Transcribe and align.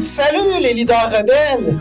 Salut 0.00 0.60
les 0.60 0.74
leaders 0.74 1.10
rebelles! 1.10 1.78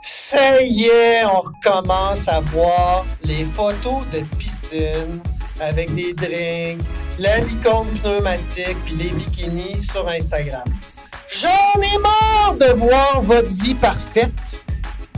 Ça 0.00 0.62
y 0.62 0.84
est, 0.84 1.24
on 1.24 1.40
recommence 1.40 2.28
à 2.28 2.38
voir 2.38 3.04
les 3.22 3.44
photos 3.44 4.08
de 4.12 4.20
piscine 4.38 5.20
avec 5.60 5.92
des 5.94 6.12
drinks, 6.12 6.80
la 7.18 7.38
licorne 7.40 7.88
pneumatique 8.00 8.76
puis 8.84 8.94
les 8.94 9.10
bikinis 9.10 9.80
sur 9.80 10.06
Instagram. 10.08 10.64
J'en 11.30 11.80
ai 11.80 11.98
marre 11.98 12.54
de 12.54 12.72
voir 12.78 13.20
votre 13.22 13.52
vie 13.52 13.74
parfaite. 13.74 14.62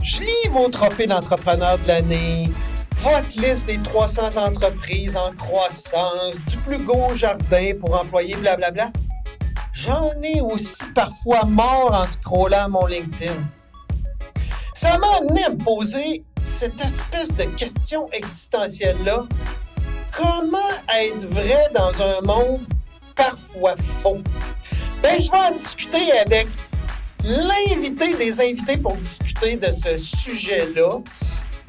Je 0.01 0.21
lis 0.21 0.49
vos 0.49 0.69
trophées 0.69 1.07
d'entrepreneur 1.07 1.77
de 1.77 1.87
l'année, 1.87 2.49
votre 2.97 3.39
liste 3.39 3.67
des 3.67 3.77
300 3.77 4.37
entreprises 4.37 5.15
en 5.15 5.31
croissance, 5.33 6.43
du 6.45 6.57
plus 6.57 6.79
beau 6.79 7.13
jardin 7.13 7.73
pour 7.79 7.99
employer 7.99 8.35
blablabla. 8.35 8.89
J'en 9.75 10.09
ai 10.23 10.39
aussi 10.39 10.81
parfois 10.95 11.43
mort 11.43 11.91
en 11.93 12.07
scrollant 12.07 12.69
mon 12.69 12.85
LinkedIn. 12.85 13.35
Ça 14.73 14.97
m'a 14.97 15.07
amené 15.17 15.43
à 15.43 15.49
me 15.49 15.57
poser 15.57 16.23
cette 16.45 16.81
espèce 16.81 17.35
de 17.35 17.43
question 17.43 18.09
existentielle-là. 18.13 19.25
Comment 20.15 20.57
être 20.97 21.25
vrai 21.25 21.67
dans 21.73 22.01
un 22.01 22.21
monde 22.21 22.65
parfois 23.17 23.75
faux? 24.01 24.19
Ben, 25.03 25.21
je 25.21 25.29
vais 25.29 25.37
en 25.37 25.51
discuter 25.51 26.09
avec 26.25 26.47
l'invité 27.25 28.15
des 28.15 28.39
invités 28.39 28.77
pour 28.77 28.95
discuter 28.95 29.57
de 29.57 29.71
ce 29.73 29.97
sujet-là. 29.97 30.99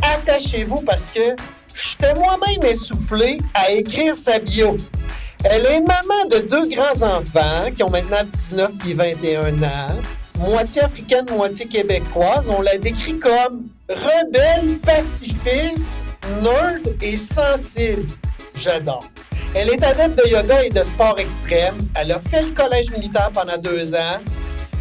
Attachez-vous 0.01 0.83
parce 0.83 1.09
que 1.09 1.35
j'étais 1.75 2.15
moi-même 2.15 2.63
essoufflé 2.63 3.41
à 3.53 3.73
écrire 3.73 4.15
sa 4.15 4.39
bio. 4.39 4.77
Elle 5.45 5.67
est 5.67 5.81
maman 5.81 6.25
de 6.31 6.39
deux 6.39 6.69
grands-enfants 6.69 7.71
qui 7.75 7.83
ont 7.83 7.91
maintenant 7.91 8.25
19 8.25 8.73
et 8.89 8.95
21 8.95 9.63
ans, 9.63 9.97
moitié 10.39 10.83
africaine, 10.83 11.27
moitié 11.31 11.67
québécoise. 11.67 12.51
On 12.51 12.63
la 12.63 12.79
décrit 12.79 13.19
comme 13.19 13.67
rebelle, 13.89 14.79
pacifiste, 14.79 15.97
nerd 16.43 16.97
et 17.01 17.17
sensible. 17.17 18.07
J'adore. 18.57 19.05
Elle 19.55 19.71
est 19.71 19.83
adepte 19.85 20.19
de 20.23 20.29
yoga 20.29 20.65
et 20.65 20.71
de 20.71 20.83
sport 20.83 21.19
extrême. 21.19 21.77
Elle 21.95 22.13
a 22.13 22.19
fait 22.19 22.43
le 22.43 22.51
collège 22.51 22.91
militaire 22.91 23.31
pendant 23.33 23.57
deux 23.59 23.95
ans. 23.95 24.19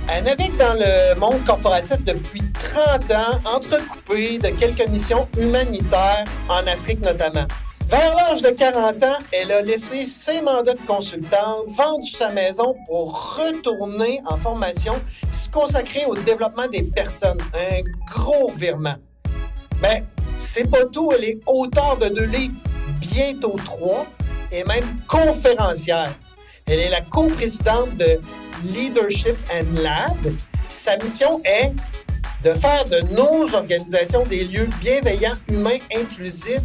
Elle 0.08 0.24
navigue 0.24 0.56
dans 0.58 0.74
le 0.74 1.20
monde 1.20 1.44
corporatif 1.46 2.04
depuis 2.04 2.42
30 2.54 3.12
ans, 3.12 3.40
entrecoupée 3.46 4.38
de 4.38 4.50
quelques 4.50 4.88
missions 4.90 5.28
humanitaires 5.38 6.26
en 6.48 6.66
Afrique 6.68 7.02
notamment. 7.02 7.48
Vers 7.88 8.16
l'âge 8.16 8.42
de 8.42 8.50
40 8.50 9.04
ans, 9.04 9.20
elle 9.32 9.52
a 9.52 9.62
laissé 9.62 10.06
ses 10.06 10.42
mandats 10.42 10.74
de 10.74 10.86
consultante, 10.88 11.66
vendu 11.68 12.10
sa 12.10 12.30
maison 12.30 12.76
pour 12.88 13.38
retourner 13.38 14.22
en 14.26 14.38
formation, 14.38 14.94
se 15.32 15.50
consacrer 15.52 16.06
au 16.06 16.16
développement 16.16 16.68
des 16.68 16.82
personnes. 16.82 17.38
Un 17.54 17.82
gros 18.12 18.52
virement. 18.52 18.96
Mais 19.82 20.04
c'est 20.36 20.70
pas 20.70 20.86
tout, 20.86 21.12
elle 21.16 21.26
est 21.26 21.40
auteure 21.46 21.98
de 21.98 22.10
deux 22.10 22.26
livres, 22.26 22.58
bientôt 23.00 23.56
trois, 23.64 24.08
et 24.52 24.64
même 24.64 25.02
conférencière. 25.08 26.12
Elle 26.66 26.80
est 26.80 26.90
la 26.90 27.02
coprésidente 27.02 27.96
de 27.98 28.20
Leadership 28.64 29.36
and 29.54 29.80
Lab. 29.84 30.34
Sa 30.70 30.98
mission 30.98 31.40
est 31.46 31.72
de 32.44 32.52
faire 32.54 32.86
de 32.86 33.02
nos 33.14 33.54
organisations 33.54 34.24
des 34.26 34.46
lieux 34.46 34.70
bienveillants, 34.82 35.34
humains, 35.48 35.78
inclusifs 35.96 36.62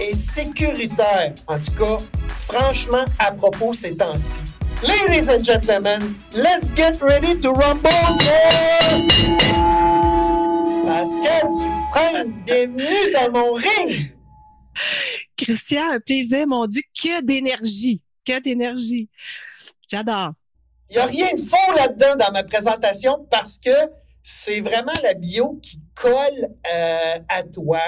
et 0.00 0.14
sécuritaires. 0.14 1.34
En 1.46 1.58
tout 1.58 1.72
cas, 1.72 1.98
franchement, 2.46 3.04
à 3.18 3.32
propos 3.32 3.72
ces 3.72 3.96
temps-ci. 3.96 4.40
Ladies 4.82 5.28
and 5.28 5.44
gentlemen, 5.44 6.14
let's 6.34 6.72
get 6.72 7.00
ready 7.02 7.34
to 7.40 7.52
rumble 7.52 7.90
Pascal 10.86 11.48
Dufresne, 11.50 12.32
bienvenue 12.46 13.12
dans 13.12 13.32
mon 13.32 13.52
ring! 13.54 14.12
Christian, 15.36 15.92
un 15.92 16.00
plaisir, 16.00 16.46
mon 16.46 16.66
Dieu, 16.66 16.82
que 16.94 17.22
d'énergie, 17.22 18.00
que 18.24 18.40
d'énergie. 18.40 19.08
J'adore. 19.90 20.32
Il 20.90 20.94
n'y 20.94 20.98
a 20.98 21.06
rien 21.06 21.34
de 21.34 21.40
faux 21.40 21.74
là-dedans 21.76 22.16
dans 22.16 22.32
ma 22.32 22.42
présentation 22.44 23.26
parce 23.30 23.58
que 23.58 23.70
c'est 24.22 24.60
vraiment 24.60 24.92
la 25.02 25.14
bio 25.14 25.58
qui 25.62 25.80
colle 25.94 26.48
euh, 26.72 27.18
à 27.28 27.42
toi. 27.42 27.80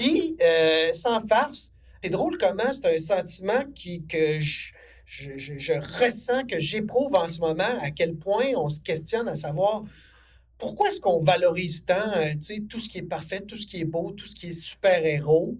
Puis, 0.00 0.34
euh, 0.40 0.92
sans 0.94 1.20
farce, 1.20 1.72
c'est 2.02 2.08
drôle 2.08 2.38
comment 2.38 2.72
c'est 2.72 2.94
un 2.94 2.98
sentiment 2.98 3.64
qui, 3.74 4.06
que 4.06 4.40
je, 4.40 4.72
je, 5.04 5.58
je 5.58 5.72
ressens, 5.74 6.46
que 6.46 6.58
j'éprouve 6.58 7.14
en 7.14 7.28
ce 7.28 7.40
moment, 7.40 7.78
à 7.82 7.90
quel 7.90 8.16
point 8.16 8.46
on 8.56 8.70
se 8.70 8.80
questionne 8.80 9.28
à 9.28 9.34
savoir 9.34 9.84
pourquoi 10.56 10.88
est-ce 10.88 11.02
qu'on 11.02 11.20
valorise 11.20 11.84
tant 11.84 12.16
euh, 12.16 12.32
tout 12.68 12.78
ce 12.78 12.88
qui 12.88 12.98
est 12.98 13.02
parfait, 13.02 13.40
tout 13.40 13.58
ce 13.58 13.66
qui 13.66 13.80
est 13.80 13.84
beau, 13.84 14.12
tout 14.12 14.26
ce 14.26 14.34
qui 14.34 14.48
est 14.48 14.58
super-héros. 14.58 15.58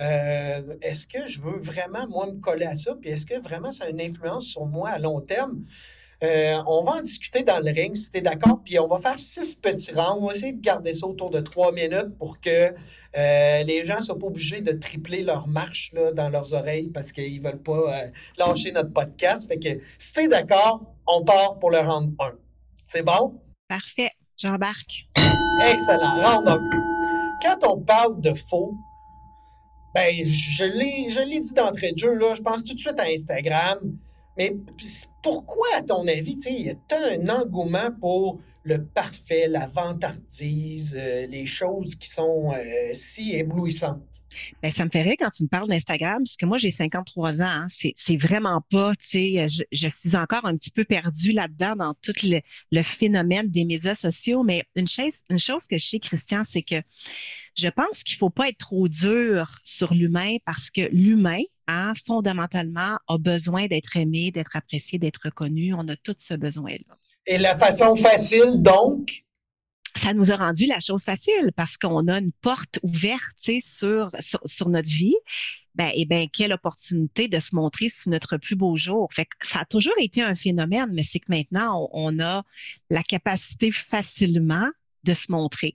Euh, 0.00 0.76
est-ce 0.80 1.06
que 1.06 1.26
je 1.26 1.42
veux 1.42 1.58
vraiment, 1.58 2.08
moi, 2.08 2.26
me 2.26 2.40
coller 2.40 2.64
à 2.64 2.74
ça? 2.74 2.94
Puis 2.98 3.10
est-ce 3.10 3.26
que 3.26 3.38
vraiment 3.40 3.72
ça 3.72 3.84
a 3.84 3.88
une 3.90 4.00
influence 4.00 4.46
sur 4.46 4.64
moi 4.64 4.88
à 4.88 4.98
long 4.98 5.20
terme? 5.20 5.64
Euh, 6.22 6.62
on 6.68 6.84
va 6.84 6.92
en 6.92 7.02
discuter 7.02 7.42
dans 7.42 7.58
le 7.58 7.72
ring, 7.72 7.96
si 7.96 8.12
tu 8.12 8.18
es 8.18 8.20
d'accord. 8.20 8.60
Puis 8.64 8.78
on 8.78 8.86
va 8.86 8.98
faire 8.98 9.18
six 9.18 9.54
petits 9.56 9.92
rounds. 9.92 10.18
On 10.20 10.26
va 10.28 10.34
essayer 10.34 10.52
de 10.52 10.60
garder 10.60 10.94
ça 10.94 11.06
autour 11.06 11.30
de 11.30 11.40
trois 11.40 11.72
minutes 11.72 12.16
pour 12.18 12.40
que 12.40 12.74
euh, 13.16 13.62
les 13.64 13.84
gens 13.84 13.96
ne 13.96 14.02
soient 14.02 14.18
pas 14.18 14.26
obligés 14.26 14.60
de 14.60 14.72
tripler 14.72 15.22
leur 15.22 15.48
marche 15.48 15.90
là, 15.92 16.12
dans 16.12 16.28
leurs 16.28 16.54
oreilles 16.54 16.90
parce 16.90 17.10
qu'ils 17.10 17.42
ne 17.42 17.48
veulent 17.48 17.62
pas 17.62 18.04
euh, 18.04 18.10
lâcher 18.38 18.70
notre 18.70 18.92
podcast. 18.92 19.48
Fait 19.48 19.58
que 19.58 19.80
si 19.98 20.12
tu 20.12 20.20
es 20.20 20.28
d'accord, 20.28 20.94
on 21.06 21.24
part 21.24 21.58
pour 21.58 21.70
le 21.70 21.78
round 21.78 22.14
1. 22.18 22.32
C'est 22.84 23.02
bon? 23.02 23.40
Parfait. 23.68 24.10
J'embarque. 24.36 25.06
Excellent. 25.68 26.20
Round 26.20 26.48
1. 26.48 26.60
Quand 27.42 27.66
on 27.68 27.80
parle 27.80 28.20
de 28.20 28.32
faux, 28.32 28.74
ben, 29.94 30.24
je 30.24 30.64
l'ai, 30.64 31.10
je 31.10 31.20
l'ai 31.20 31.40
dit 31.40 31.54
d'entrée 31.54 31.92
de 31.92 31.98
jeu, 31.98 32.14
là, 32.14 32.34
je 32.34 32.42
pense 32.42 32.64
tout 32.64 32.74
de 32.74 32.78
suite 32.78 32.98
à 32.98 33.06
Instagram. 33.06 33.78
Mais 34.38 34.56
pourquoi, 35.22 35.66
à 35.76 35.82
ton 35.82 36.06
avis, 36.06 36.36
il 36.46 36.66
y 36.66 36.70
a 36.70 36.74
tant 36.74 36.96
un 36.96 37.28
engouement 37.28 37.90
pour 38.00 38.40
le 38.64 38.84
parfait, 38.84 39.48
la 39.48 39.66
vantardise, 39.66 40.96
euh, 40.96 41.26
les 41.26 41.46
choses 41.46 41.94
qui 41.96 42.08
sont 42.08 42.52
euh, 42.54 42.90
si 42.94 43.34
éblouissantes? 43.34 44.02
Bien, 44.62 44.70
ça 44.70 44.84
me 44.84 44.90
ferait 44.90 45.16
quand 45.18 45.30
tu 45.30 45.42
me 45.42 45.48
parles 45.48 45.68
d'Instagram, 45.68 46.22
parce 46.24 46.36
que 46.36 46.46
moi, 46.46 46.58
j'ai 46.58 46.70
53 46.70 47.42
ans. 47.42 47.46
Hein, 47.46 47.66
c'est, 47.68 48.16
vraiment 48.16 48.62
pas, 48.70 48.94
tu 48.94 49.06
sais, 49.06 49.48
je, 49.48 49.62
je, 49.70 49.88
suis 49.88 50.16
encore 50.16 50.44
un 50.46 50.56
petit 50.56 50.70
peu 50.70 50.84
perdue 50.84 51.32
là-dedans 51.32 51.76
dans 51.76 51.94
tout 51.94 52.14
le, 52.22 52.82
phénomène 52.82 53.48
des 53.48 53.64
médias 53.64 53.94
sociaux. 53.94 54.42
Mais 54.42 54.64
une 54.76 54.88
chose, 54.88 55.20
une 55.28 55.38
chose 55.38 55.66
que 55.66 55.76
je 55.76 55.86
sais, 55.86 55.98
Christian, 55.98 56.42
c'est 56.46 56.62
que 56.62 56.76
je 57.56 57.68
pense 57.68 58.02
qu'il 58.02 58.16
faut 58.16 58.30
pas 58.30 58.48
être 58.48 58.58
trop 58.58 58.88
dur 58.88 59.58
sur 59.64 59.92
l'humain 59.92 60.36
parce 60.46 60.70
que 60.70 60.88
l'humain, 60.92 61.42
hein, 61.68 61.92
fondamentalement, 62.06 62.98
a 63.08 63.18
besoin 63.18 63.66
d'être 63.66 63.96
aimé, 63.96 64.30
d'être 64.30 64.56
apprécié, 64.56 64.98
d'être 64.98 65.20
reconnu. 65.24 65.74
On 65.74 65.86
a 65.88 65.96
tout 65.96 66.14
ce 66.18 66.34
besoin-là. 66.34 66.96
Et 67.26 67.38
la 67.38 67.56
façon 67.56 67.94
facile, 67.94 68.56
donc, 68.56 69.24
ça 69.96 70.12
nous 70.12 70.32
a 70.32 70.36
rendu 70.36 70.66
la 70.66 70.80
chose 70.80 71.04
facile 71.04 71.52
parce 71.54 71.76
qu'on 71.76 72.08
a 72.08 72.18
une 72.18 72.32
porte 72.40 72.78
ouverte 72.82 73.36
sur, 73.38 74.10
sur, 74.20 74.40
sur, 74.44 74.68
notre 74.68 74.88
vie. 74.88 75.16
Ben, 75.74 75.88
et 75.88 76.02
eh 76.02 76.04
ben, 76.04 76.28
quelle 76.30 76.52
opportunité 76.52 77.28
de 77.28 77.40
se 77.40 77.54
montrer 77.54 77.88
sous 77.88 78.10
notre 78.10 78.36
plus 78.36 78.56
beau 78.56 78.76
jour. 78.76 79.08
Fait 79.12 79.24
que 79.24 79.46
ça 79.46 79.60
a 79.60 79.64
toujours 79.64 79.94
été 79.98 80.22
un 80.22 80.34
phénomène, 80.34 80.90
mais 80.92 81.02
c'est 81.02 81.18
que 81.18 81.30
maintenant, 81.30 81.88
on, 81.92 82.18
on 82.18 82.22
a 82.22 82.44
la 82.90 83.02
capacité 83.02 83.72
facilement 83.72 84.68
de 85.04 85.14
se 85.14 85.30
montrer. 85.30 85.74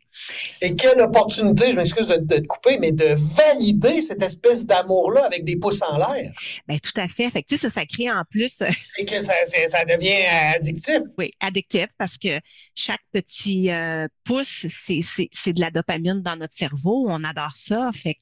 Et 0.62 0.76
quelle 0.76 1.02
opportunité, 1.02 1.72
je 1.72 1.78
m'excuse 1.78 2.08
de, 2.08 2.18
de, 2.18 2.38
te 2.38 2.48
couper, 2.48 2.78
mais 2.78 2.92
de 2.92 3.16
valider 3.36 4.02
cette 4.02 4.24
espèce 4.24 4.66
d'amour-là 4.66 5.26
avec 5.26 5.44
des 5.44 5.58
pouces 5.58 5.82
en 5.82 5.98
l'air. 5.98 6.32
Bien, 6.68 6.78
tout 6.78 7.00
à 7.00 7.08
fait. 7.08 7.30
Fait 7.30 7.44
que, 7.44 7.48
tu 7.48 7.58
sais, 7.58 7.70
ça, 7.70 7.74
ça 7.74 7.86
crée 7.86 8.10
en 8.10 8.24
plus. 8.30 8.62
Euh, 8.62 8.68
c'est 8.96 9.06
que 9.06 9.20
ça, 9.22 9.34
ça, 9.68 9.86
devient 9.86 10.26
addictif. 10.56 11.00
Oui, 11.18 11.32
addictif 11.40 11.88
parce 11.98 12.18
que 12.18 12.40
chaque 12.76 13.02
petit 13.12 13.72
euh, 13.72 14.08
pouce, 14.24 14.66
c'est 14.70 15.54
de 15.54 15.62
la 15.62 15.72
dopamine 15.72 16.22
dans 16.22 16.36
notre 16.36 16.54
cerveau. 16.54 17.06
On 17.10 17.24
adore 17.24 17.56
ça. 17.56 17.90
Fait 17.94 18.16
que 18.16 18.20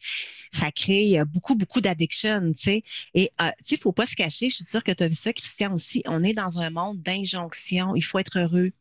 ça 0.51 0.71
crée 0.71 1.19
euh, 1.19 1.25
beaucoup, 1.25 1.55
beaucoup 1.55 1.81
d'addiction, 1.81 2.41
tu 2.53 2.61
sais. 2.61 2.83
Et, 3.13 3.31
euh, 3.41 3.49
tu 3.59 3.63
sais, 3.63 3.75
il 3.75 3.79
ne 3.79 3.81
faut 3.81 3.91
pas 3.91 4.05
se 4.05 4.15
cacher. 4.15 4.49
Je 4.49 4.55
suis 4.55 4.65
sûre 4.65 4.83
que 4.83 4.91
tu 4.91 5.03
as 5.03 5.07
vu 5.07 5.15
ça, 5.15 5.33
Christian, 5.33 5.73
aussi. 5.73 6.01
On 6.05 6.23
est 6.23 6.33
dans 6.33 6.59
un 6.59 6.69
monde 6.69 7.01
d'injonction. 7.01 7.95
Il 7.95 8.01
faut 8.01 8.19
être 8.19 8.39
heureux 8.39 8.71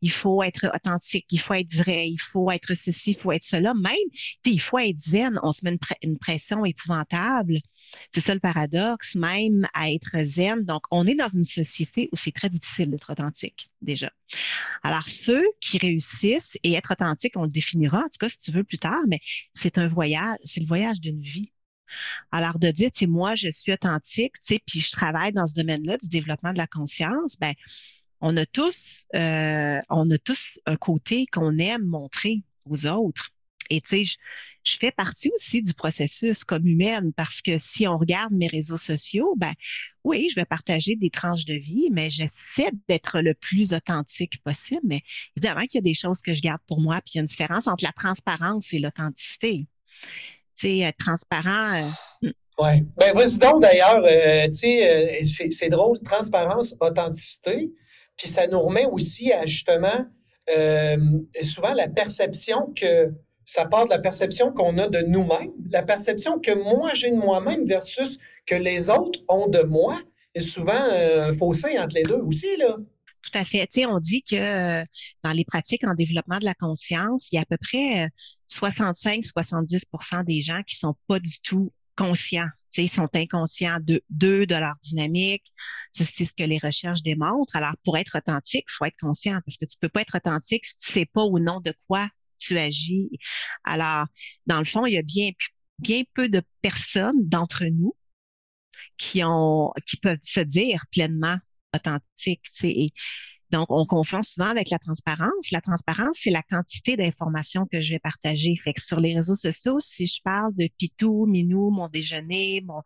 il 0.00 0.10
faut 0.10 0.42
être 0.42 0.70
authentique, 0.74 1.26
il 1.30 1.40
faut 1.40 1.54
être 1.54 1.74
vrai, 1.74 2.08
il 2.08 2.18
faut 2.20 2.50
être 2.50 2.74
ceci, 2.74 3.12
il 3.12 3.16
faut 3.16 3.32
être 3.32 3.44
cela. 3.44 3.74
Même, 3.74 3.94
il 4.44 4.60
faut 4.60 4.78
être 4.78 4.98
zen. 4.98 5.38
On 5.42 5.52
se 5.52 5.64
met 5.64 5.72
une, 5.72 5.78
une 6.02 6.18
pression 6.18 6.64
épouvantable. 6.64 7.58
C'est 8.12 8.20
ça 8.20 8.34
le 8.34 8.40
paradoxe, 8.40 9.14
même 9.16 9.68
à 9.74 9.90
être 9.90 10.22
zen. 10.24 10.64
Donc, 10.64 10.84
on 10.90 11.06
est 11.06 11.14
dans 11.14 11.28
une 11.28 11.44
société 11.44 12.08
où 12.12 12.16
c'est 12.16 12.32
très 12.32 12.48
difficile 12.48 12.90
d'être 12.90 13.10
authentique, 13.12 13.70
déjà. 13.82 14.10
Alors, 14.82 15.08
ceux 15.08 15.44
qui 15.60 15.78
réussissent 15.78 16.56
et 16.62 16.74
être 16.74 16.92
authentique, 16.92 17.36
on 17.36 17.44
le 17.44 17.50
définira, 17.50 17.98
en 17.98 18.08
tout 18.08 18.18
cas, 18.20 18.28
si 18.28 18.38
tu 18.38 18.50
veux, 18.52 18.64
plus 18.64 18.78
tard, 18.78 19.02
mais 19.08 19.20
c'est 19.52 19.78
un 19.78 19.88
voyage, 19.88 20.38
c'est 20.44 20.60
le 20.60 20.66
voyage 20.66 21.00
d'une 21.00 21.20
vie. 21.20 21.52
Alors, 22.32 22.58
de 22.58 22.70
dire, 22.70 22.90
tu 22.92 23.00
sais, 23.00 23.06
moi, 23.06 23.34
je 23.36 23.50
suis 23.50 23.72
authentique, 23.72 24.34
tu 24.34 24.54
sais, 24.54 24.60
puis 24.66 24.80
je 24.80 24.90
travaille 24.92 25.32
dans 25.32 25.46
ce 25.46 25.54
domaine-là 25.54 25.98
du 25.98 26.08
développement 26.08 26.52
de 26.52 26.58
la 26.58 26.66
conscience, 26.66 27.36
ben, 27.38 27.54
On 28.26 28.38
a 28.38 28.46
tous, 28.46 29.04
euh, 29.14 29.78
on 29.90 30.10
a 30.10 30.16
tous 30.16 30.58
un 30.64 30.76
côté 30.76 31.26
qu'on 31.26 31.58
aime 31.58 31.84
montrer 31.84 32.42
aux 32.64 32.86
autres. 32.86 33.32
Et 33.68 33.82
tu 33.82 34.02
sais, 34.02 34.18
je, 34.64 34.78
fais 34.78 34.90
partie 34.90 35.30
aussi 35.34 35.60
du 35.60 35.74
processus 35.74 36.42
comme 36.42 36.66
humaine 36.66 37.12
parce 37.14 37.42
que 37.42 37.58
si 37.58 37.86
on 37.86 37.98
regarde 37.98 38.32
mes 38.32 38.46
réseaux 38.46 38.78
sociaux, 38.78 39.34
ben 39.36 39.52
oui, 40.04 40.30
je 40.30 40.36
vais 40.36 40.46
partager 40.46 40.96
des 40.96 41.10
tranches 41.10 41.44
de 41.44 41.52
vie, 41.52 41.90
mais 41.92 42.08
j'essaie 42.08 42.70
d'être 42.88 43.20
le 43.20 43.34
plus 43.34 43.74
authentique 43.74 44.42
possible. 44.42 44.80
Mais 44.84 45.02
évidemment 45.36 45.66
qu'il 45.66 45.74
y 45.74 45.78
a 45.78 45.82
des 45.82 45.92
choses 45.92 46.22
que 46.22 46.32
je 46.32 46.40
garde 46.40 46.62
pour 46.66 46.80
moi, 46.80 47.02
puis 47.04 47.12
il 47.12 47.16
y 47.16 47.18
a 47.18 47.20
une 47.20 47.26
différence 47.26 47.66
entre 47.66 47.84
la 47.84 47.92
transparence 47.92 48.72
et 48.72 48.78
l'authenticité. 48.78 49.66
Tu 50.56 50.80
sais, 50.80 50.94
transparent. 50.98 51.74
Euh, 51.74 52.28
hmm. 52.28 52.32
oui. 52.60 52.82
Ben, 52.96 53.12
vas-y 53.12 53.36
donc 53.36 53.60
d'ailleurs, 53.60 54.02
euh, 54.02 54.46
tu 54.46 55.26
sais, 55.26 55.50
c'est 55.50 55.68
drôle, 55.68 56.00
transparence, 56.00 56.74
authenticité. 56.80 57.70
Puis 58.16 58.28
ça 58.28 58.46
nous 58.46 58.60
remet 58.60 58.86
aussi 58.86 59.32
à 59.32 59.46
justement 59.46 60.06
souvent 61.42 61.72
la 61.72 61.88
perception 61.88 62.72
que 62.76 63.12
ça 63.46 63.66
part 63.66 63.84
de 63.84 63.90
la 63.90 63.98
perception 63.98 64.52
qu'on 64.52 64.78
a 64.78 64.88
de 64.88 65.00
nous-mêmes, 65.00 65.52
la 65.70 65.82
perception 65.82 66.38
que 66.38 66.52
moi 66.52 66.92
j'ai 66.94 67.10
de 67.10 67.16
moi-même 67.16 67.66
versus 67.66 68.18
que 68.46 68.54
les 68.54 68.90
autres 68.90 69.20
ont 69.28 69.48
de 69.48 69.62
moi. 69.62 70.00
Et 70.34 70.40
souvent 70.40 70.72
euh, 70.72 71.28
un 71.28 71.32
fossé 71.32 71.78
entre 71.78 71.94
les 71.94 72.02
deux 72.02 72.16
aussi, 72.16 72.56
là. 72.56 72.76
Tout 73.22 73.38
à 73.38 73.44
fait. 73.44 73.66
Tu 73.68 73.80
sais, 73.80 73.86
on 73.86 74.00
dit 74.00 74.22
que 74.22 74.34
euh, 74.34 74.84
dans 75.22 75.30
les 75.30 75.44
pratiques 75.44 75.84
en 75.84 75.94
développement 75.94 76.38
de 76.38 76.44
la 76.44 76.54
conscience, 76.54 77.30
il 77.30 77.36
y 77.36 77.38
a 77.38 77.42
à 77.42 77.44
peu 77.46 77.56
près 77.56 78.10
65-70% 78.50 80.20
euh, 80.20 80.22
des 80.24 80.42
gens 80.42 80.60
qui 80.66 80.76
sont 80.76 80.94
pas 81.06 81.20
du 81.20 81.40
tout 81.42 81.72
conscients. 81.96 82.48
Ils 82.76 82.88
sont 82.88 83.08
inconscients 83.14 83.78
de, 83.80 84.02
d'eux, 84.10 84.46
de 84.46 84.54
leur 84.56 84.74
dynamique. 84.82 85.52
C'est 85.92 86.04
ce 86.04 86.34
que 86.34 86.42
les 86.42 86.58
recherches 86.58 87.02
démontrent. 87.02 87.54
Alors, 87.54 87.74
pour 87.84 87.96
être 87.98 88.18
authentique, 88.18 88.64
il 88.68 88.72
faut 88.72 88.84
être 88.84 88.98
conscient 88.98 89.40
parce 89.46 89.58
que 89.58 89.64
tu 89.64 89.76
peux 89.80 89.88
pas 89.88 90.00
être 90.00 90.16
authentique 90.16 90.66
si 90.66 90.76
tu 90.78 90.92
sais 90.92 91.06
pas 91.06 91.22
au 91.22 91.38
nom 91.38 91.60
de 91.60 91.72
quoi 91.86 92.08
tu 92.38 92.58
agis. 92.58 93.10
Alors, 93.62 94.06
dans 94.46 94.58
le 94.58 94.64
fond, 94.64 94.86
il 94.86 94.94
y 94.94 94.98
a 94.98 95.02
bien, 95.02 95.30
bien 95.78 96.02
peu 96.14 96.28
de 96.28 96.42
personnes 96.62 97.28
d'entre 97.28 97.64
nous 97.64 97.94
qui 98.96 99.22
ont, 99.24 99.72
qui 99.86 99.96
peuvent 99.96 100.18
se 100.22 100.40
dire 100.40 100.84
pleinement 100.90 101.38
authentiques. 101.74 102.42
Et 102.64 102.92
donc, 103.54 103.70
on 103.70 103.86
confond 103.86 104.20
souvent 104.24 104.48
avec 104.48 104.68
la 104.68 104.80
transparence. 104.80 105.52
La 105.52 105.60
transparence, 105.60 106.18
c'est 106.20 106.32
la 106.32 106.42
quantité 106.42 106.96
d'informations 106.96 107.66
que 107.70 107.80
je 107.80 107.92
vais 107.92 108.00
partager. 108.00 108.56
Fait 108.56 108.72
que 108.72 108.82
sur 108.82 108.98
les 108.98 109.14
réseaux 109.14 109.36
sociaux, 109.36 109.78
si 109.78 110.08
je 110.08 110.20
parle 110.24 110.52
de 110.56 110.68
Pitou, 110.76 111.26
Minou, 111.26 111.70
mon 111.70 111.86
déjeuner, 111.86 112.64
mon, 112.66 112.82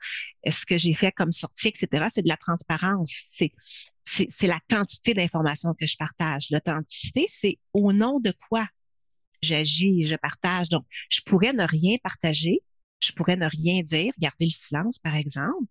ce 0.46 0.66
que 0.66 0.76
j'ai 0.76 0.92
fait 0.92 1.10
comme 1.10 1.32
sortie, 1.32 1.68
etc., 1.68 2.08
c'est 2.12 2.20
de 2.20 2.28
la 2.28 2.36
transparence. 2.36 3.10
C'est, 3.32 3.50
c'est 4.04 4.46
la 4.46 4.60
quantité 4.68 5.14
d'informations 5.14 5.72
que 5.72 5.86
je 5.86 5.96
partage. 5.96 6.48
L'authenticité, 6.50 7.24
c'est 7.28 7.56
au 7.72 7.94
nom 7.94 8.20
de 8.20 8.34
quoi 8.50 8.66
j'agis, 9.40 10.02
je 10.02 10.16
partage. 10.16 10.68
Donc, 10.68 10.84
je 11.08 11.22
pourrais 11.24 11.54
ne 11.54 11.66
rien 11.66 11.96
partager, 12.02 12.60
je 13.00 13.12
pourrais 13.12 13.36
ne 13.36 13.46
rien 13.46 13.82
dire, 13.82 14.12
garder 14.18 14.46
le 14.46 14.50
silence, 14.50 14.98
par 14.98 15.14
exemple, 15.16 15.64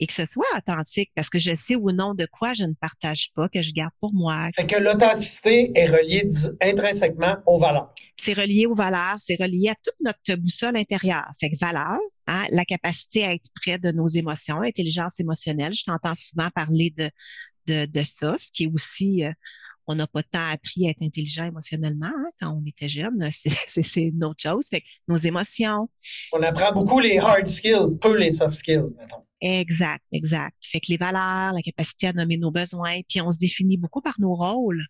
et 0.00 0.06
que 0.06 0.12
ce 0.12 0.26
soit 0.26 0.44
authentique, 0.56 1.10
parce 1.14 1.30
que 1.30 1.38
je 1.38 1.54
sais 1.54 1.76
ou 1.76 1.92
non 1.92 2.14
de 2.14 2.26
quoi 2.26 2.54
je 2.54 2.64
ne 2.64 2.74
partage 2.74 3.30
pas, 3.34 3.48
que 3.48 3.62
je 3.62 3.72
garde 3.72 3.92
pour 4.00 4.12
moi. 4.12 4.48
Fait 4.54 4.66
que 4.66 4.76
l'authenticité 4.76 5.72
est 5.74 5.86
reliée 5.86 6.28
intrinsèquement 6.60 7.36
aux 7.46 7.58
valeurs. 7.58 7.94
C'est 8.16 8.34
relié 8.34 8.66
aux 8.66 8.74
valeurs, 8.74 9.16
c'est 9.18 9.36
relié 9.40 9.70
à 9.70 9.74
toute 9.82 9.96
notre 10.00 10.40
boussole 10.40 10.76
intérieure. 10.76 11.28
Fait 11.40 11.50
que 11.50 11.58
valeur, 11.58 11.98
hein, 12.26 12.44
la 12.50 12.64
capacité 12.64 13.24
à 13.24 13.34
être 13.34 13.50
près 13.62 13.78
de 13.78 13.90
nos 13.90 14.06
émotions, 14.06 14.60
intelligence 14.60 15.18
émotionnelle. 15.20 15.74
Je 15.74 15.84
t'entends 15.84 16.14
souvent 16.14 16.50
parler 16.54 16.94
de, 16.96 17.10
de, 17.66 17.86
de 17.86 18.02
ça, 18.04 18.36
ce 18.38 18.52
qui 18.52 18.64
est 18.64 18.70
aussi, 18.72 19.24
euh, 19.24 19.32
on 19.86 19.94
n'a 19.94 20.06
pas 20.06 20.22
tant 20.22 20.48
appris 20.48 20.86
à 20.86 20.90
être 20.90 21.02
intelligent 21.02 21.44
émotionnellement 21.44 22.06
hein, 22.06 22.30
quand 22.40 22.50
on 22.50 22.64
était 22.66 22.88
jeune. 22.88 23.28
C'est 23.66 23.96
une 23.96 24.24
autre 24.24 24.42
chose. 24.42 24.68
Fait 24.68 24.82
nos 25.08 25.16
émotions. 25.16 25.88
On 26.32 26.42
apprend 26.42 26.72
beaucoup 26.72 27.00
les 27.00 27.18
hard 27.18 27.46
skills, 27.46 27.98
peu 28.00 28.16
les 28.16 28.32
soft 28.32 28.54
skills, 28.54 28.84
mettons. 28.98 29.24
Exact, 29.40 30.02
exact. 30.10 30.56
Fait 30.62 30.80
que 30.80 30.86
les 30.88 30.96
valeurs, 30.96 31.52
la 31.52 31.60
capacité 31.60 32.06
à 32.06 32.12
nommer 32.14 32.38
nos 32.38 32.50
besoins, 32.50 33.00
puis 33.08 33.20
on 33.20 33.30
se 33.30 33.38
définit 33.38 33.76
beaucoup 33.76 34.00
par 34.00 34.14
nos 34.18 34.34
rôles. 34.34 34.82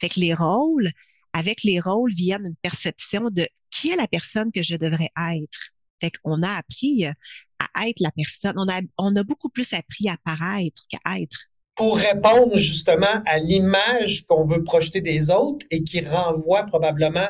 Fait 0.00 0.10
que 0.10 0.20
les 0.20 0.34
rôles, 0.34 0.90
avec 1.32 1.62
les 1.62 1.80
rôles 1.80 2.12
viennent 2.12 2.46
une 2.46 2.56
perception 2.56 3.30
de 3.30 3.48
qui 3.70 3.90
est 3.90 3.96
la 3.96 4.08
personne 4.08 4.52
que 4.52 4.62
je 4.62 4.76
devrais 4.76 5.10
être. 5.34 5.58
Fait 6.00 6.10
qu'on 6.10 6.42
a 6.42 6.56
appris 6.56 7.06
à 7.06 7.88
être 7.88 8.00
la 8.00 8.10
personne. 8.10 8.54
On 8.56 8.68
a, 8.68 8.80
on 8.98 9.14
a 9.16 9.22
beaucoup 9.22 9.48
plus 9.48 9.72
appris 9.72 10.08
à 10.08 10.16
paraître 10.24 10.82
qu'à 10.88 11.18
être 11.18 11.46
pour 11.74 11.96
répondre 11.96 12.56
justement 12.56 13.22
à 13.26 13.38
l'image 13.38 14.24
qu'on 14.26 14.44
veut 14.44 14.62
projeter 14.62 15.00
des 15.00 15.30
autres 15.30 15.64
et 15.70 15.82
qui 15.82 16.00
renvoie 16.00 16.64
probablement 16.64 17.28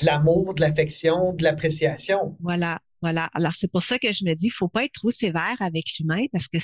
de 0.00 0.06
l'amour, 0.06 0.54
de 0.54 0.60
l'affection, 0.60 1.32
de 1.32 1.44
l'appréciation. 1.44 2.36
Voilà, 2.40 2.80
voilà. 3.00 3.30
Alors 3.34 3.52
c'est 3.54 3.70
pour 3.70 3.82
ça 3.82 3.98
que 3.98 4.12
je 4.12 4.24
me 4.24 4.34
dis, 4.34 4.46
il 4.46 4.50
faut 4.50 4.68
pas 4.68 4.84
être 4.84 4.92
trop 4.92 5.10
sévère 5.10 5.56
avec 5.60 5.84
l'humain 5.98 6.24
parce 6.32 6.48
que 6.48 6.58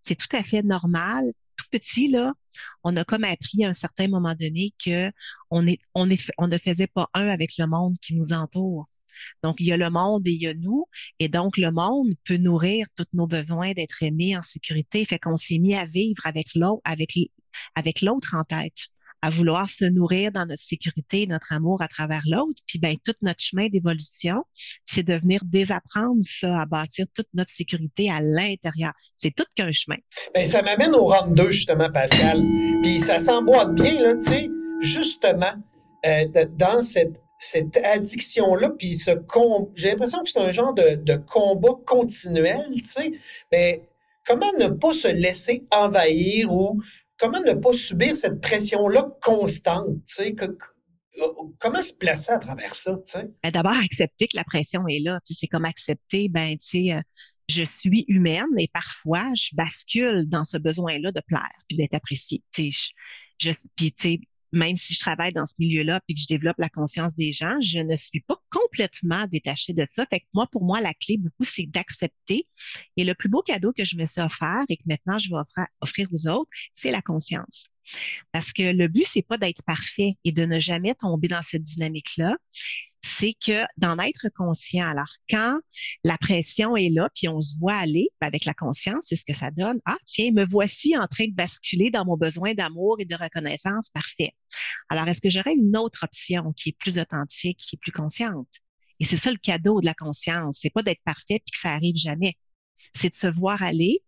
c'est 0.00 0.14
tout 0.14 0.34
à 0.36 0.42
fait 0.42 0.62
normal. 0.62 1.24
Tout 1.56 1.66
petit 1.72 2.08
là, 2.08 2.32
on 2.84 2.96
a 2.96 3.04
comme 3.04 3.24
appris 3.24 3.64
à 3.64 3.68
un 3.68 3.72
certain 3.72 4.06
moment 4.06 4.34
donné 4.38 4.72
que 4.84 5.10
on 5.50 5.66
on 5.94 6.06
ne 6.06 6.58
faisait 6.58 6.86
pas 6.86 7.08
un 7.14 7.28
avec 7.28 7.58
le 7.58 7.66
monde 7.66 7.96
qui 8.00 8.14
nous 8.14 8.32
entoure. 8.32 8.86
Donc, 9.42 9.56
il 9.60 9.66
y 9.66 9.72
a 9.72 9.76
le 9.76 9.90
monde 9.90 10.26
et 10.26 10.32
il 10.32 10.42
y 10.42 10.46
a 10.46 10.54
nous. 10.54 10.86
Et 11.18 11.28
donc, 11.28 11.56
le 11.56 11.70
monde 11.70 12.14
peut 12.24 12.36
nourrir 12.36 12.86
tous 12.96 13.06
nos 13.12 13.26
besoins 13.26 13.72
d'être 13.72 14.02
aimé 14.02 14.36
en 14.36 14.42
sécurité. 14.42 15.04
Fait 15.04 15.18
qu'on 15.18 15.36
s'est 15.36 15.58
mis 15.58 15.74
à 15.74 15.84
vivre 15.84 16.24
avec 16.24 16.54
l'autre, 16.54 16.82
avec, 16.84 18.02
l'autre 18.02 18.34
en 18.34 18.44
tête 18.44 18.88
à 19.20 19.30
vouloir 19.30 19.68
se 19.68 19.84
nourrir 19.84 20.30
dans 20.30 20.46
notre 20.46 20.62
sécurité, 20.62 21.26
notre 21.26 21.52
amour 21.52 21.82
à 21.82 21.88
travers 21.88 22.22
l'autre. 22.26 22.62
Puis 22.68 22.78
ben 22.78 22.94
tout 23.04 23.14
notre 23.20 23.42
chemin 23.42 23.66
d'évolution, 23.66 24.44
c'est 24.84 25.02
de 25.02 25.14
venir 25.14 25.40
désapprendre 25.44 26.22
ça, 26.22 26.60
à 26.60 26.66
bâtir 26.66 27.06
toute 27.14 27.26
notre 27.34 27.50
sécurité 27.50 28.10
à 28.10 28.20
l'intérieur. 28.20 28.92
C'est 29.16 29.34
tout 29.34 29.44
qu'un 29.56 29.72
chemin. 29.72 29.96
Ben 30.34 30.46
ça 30.46 30.62
m'amène 30.62 30.94
au 30.94 31.06
round 31.06 31.34
2 31.34 31.50
justement, 31.50 31.90
Pascal. 31.90 32.44
Puis 32.82 33.00
ça 33.00 33.18
s'emboîte 33.18 33.74
bien 33.74 34.00
là, 34.00 34.14
tu 34.14 34.26
sais, 34.26 34.50
justement 34.80 35.54
euh, 36.06 36.46
dans 36.56 36.82
cette 36.82 37.20
cette 37.38 37.76
addiction-là, 37.76 38.70
puis 38.70 38.94
ce 38.94 39.10
j'ai 39.76 39.90
l'impression 39.90 40.22
que 40.22 40.28
c'est 40.28 40.40
un 40.40 40.52
genre 40.52 40.74
de, 40.74 41.16
combat 41.16 41.74
continuel, 41.86 42.64
tu 42.74 42.84
sais, 42.84 43.12
mais 43.52 43.82
comment 44.26 44.52
ne 44.58 44.68
pas 44.68 44.92
se 44.92 45.08
laisser 45.08 45.64
envahir 45.70 46.52
ou 46.52 46.82
comment 47.16 47.40
ne 47.40 47.54
pas 47.54 47.72
subir 47.72 48.16
cette 48.16 48.40
pression-là 48.40 49.08
constante, 49.22 50.04
tu 50.06 50.14
sais, 50.14 50.34
comment 51.58 51.82
se 51.82 51.94
placer 51.94 52.32
à 52.32 52.38
travers 52.38 52.74
ça, 52.74 52.92
tu 53.04 53.10
sais? 53.10 53.30
Ben, 53.42 53.50
d'abord, 53.50 53.76
accepter 53.84 54.26
que 54.26 54.36
la 54.36 54.44
pression 54.44 54.86
est 54.88 55.00
là, 55.00 55.18
c'est 55.24 55.46
comme 55.46 55.64
accepter, 55.64 56.28
ben, 56.28 56.56
tu 56.58 56.86
sais, 56.86 56.92
euh, 56.92 57.00
je 57.48 57.64
suis 57.64 58.04
humaine 58.08 58.46
et 58.58 58.68
parfois, 58.72 59.24
je 59.34 59.50
bascule 59.54 60.28
dans 60.28 60.44
ce 60.44 60.58
besoin-là 60.58 61.12
de 61.12 61.22
plaire 61.26 61.62
puis 61.68 61.78
d'être 61.78 61.94
appréciée, 61.94 62.42
tu 62.52 62.70
sais, 62.72 62.92
je, 63.38 63.52
même 64.52 64.76
si 64.76 64.94
je 64.94 65.00
travaille 65.00 65.32
dans 65.32 65.46
ce 65.46 65.54
milieu-là 65.58 66.00
puis 66.06 66.14
que 66.14 66.20
je 66.20 66.26
développe 66.26 66.58
la 66.58 66.68
conscience 66.68 67.14
des 67.14 67.32
gens, 67.32 67.56
je 67.60 67.80
ne 67.80 67.96
suis 67.96 68.20
pas 68.20 68.36
complètement 68.50 69.26
détachée 69.26 69.72
de 69.72 69.86
ça. 69.88 70.06
Fait 70.10 70.20
que 70.20 70.26
moi, 70.34 70.46
pour 70.50 70.64
moi, 70.64 70.80
la 70.80 70.94
clé 70.94 71.16
beaucoup, 71.18 71.44
c'est 71.44 71.66
d'accepter. 71.66 72.46
Et 72.96 73.04
le 73.04 73.14
plus 73.14 73.28
beau 73.28 73.42
cadeau 73.42 73.72
que 73.72 73.84
je 73.84 73.96
me 73.96 74.06
suis 74.06 74.20
offert 74.20 74.64
et 74.68 74.76
que 74.76 74.82
maintenant 74.86 75.18
je 75.18 75.28
vais 75.30 75.36
offrir, 75.36 75.66
offrir 75.80 76.08
aux 76.12 76.28
autres, 76.28 76.50
c'est 76.74 76.90
la 76.90 77.02
conscience. 77.02 77.66
Parce 78.32 78.52
que 78.52 78.62
le 78.62 78.88
but, 78.88 79.06
c'est 79.06 79.22
pas 79.22 79.38
d'être 79.38 79.62
parfait 79.64 80.16
et 80.24 80.32
de 80.32 80.44
ne 80.44 80.60
jamais 80.60 80.94
tomber 80.94 81.28
dans 81.28 81.42
cette 81.42 81.62
dynamique-là 81.62 82.36
c'est 83.02 83.34
que 83.34 83.64
d'en 83.76 83.98
être 83.98 84.28
conscient. 84.36 84.88
Alors, 84.88 85.12
quand 85.30 85.58
la 86.04 86.18
pression 86.18 86.76
est 86.76 86.90
là, 86.90 87.08
puis 87.14 87.28
on 87.28 87.40
se 87.40 87.58
voit 87.58 87.76
aller 87.76 88.08
ben, 88.20 88.26
avec 88.26 88.44
la 88.44 88.54
conscience, 88.54 89.06
c'est 89.08 89.16
ce 89.16 89.24
que 89.24 89.36
ça 89.36 89.50
donne. 89.50 89.80
Ah, 89.84 89.96
tiens, 90.04 90.30
me 90.32 90.46
voici 90.48 90.96
en 90.96 91.06
train 91.06 91.26
de 91.26 91.34
basculer 91.34 91.90
dans 91.90 92.04
mon 92.04 92.16
besoin 92.16 92.54
d'amour 92.54 92.96
et 93.00 93.04
de 93.04 93.14
reconnaissance. 93.14 93.90
Parfait. 93.90 94.34
Alors, 94.88 95.08
est-ce 95.08 95.20
que 95.20 95.30
j'aurais 95.30 95.54
une 95.54 95.76
autre 95.76 96.04
option 96.04 96.52
qui 96.56 96.70
est 96.70 96.76
plus 96.78 96.98
authentique, 96.98 97.58
qui 97.58 97.76
est 97.76 97.80
plus 97.80 97.92
consciente? 97.92 98.48
Et 99.00 99.04
c'est 99.04 99.16
ça 99.16 99.30
le 99.30 99.38
cadeau 99.38 99.80
de 99.80 99.86
la 99.86 99.94
conscience. 99.94 100.58
C'est 100.60 100.70
pas 100.70 100.82
d'être 100.82 101.02
parfait 101.04 101.40
puis 101.44 101.52
que 101.52 101.58
ça 101.58 101.70
arrive 101.70 101.96
jamais. 101.96 102.36
C'est 102.94 103.10
de 103.10 103.16
se 103.16 103.26
voir 103.26 103.62
aller, 103.62 104.02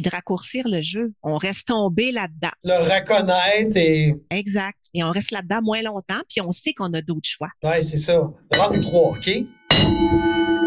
de 0.00 0.10
raccourcir 0.10 0.66
le 0.68 0.82
jeu. 0.82 1.12
On 1.22 1.36
reste 1.36 1.68
tombé 1.68 2.12
là-dedans. 2.12 2.50
Le 2.64 2.76
reconnaître 2.76 3.76
et. 3.76 4.14
Exact. 4.30 4.78
Et 4.94 5.04
on 5.04 5.10
reste 5.10 5.30
là-dedans 5.30 5.60
moins 5.62 5.82
longtemps, 5.82 6.20
puis 6.28 6.40
on 6.40 6.52
sait 6.52 6.72
qu'on 6.72 6.92
a 6.94 7.02
d'autres 7.02 7.28
choix. 7.28 7.48
Oui, 7.62 7.84
c'est 7.84 7.98
ça. 7.98 8.14
Round 8.54 8.80
3, 8.80 9.10
OK? 9.10 9.26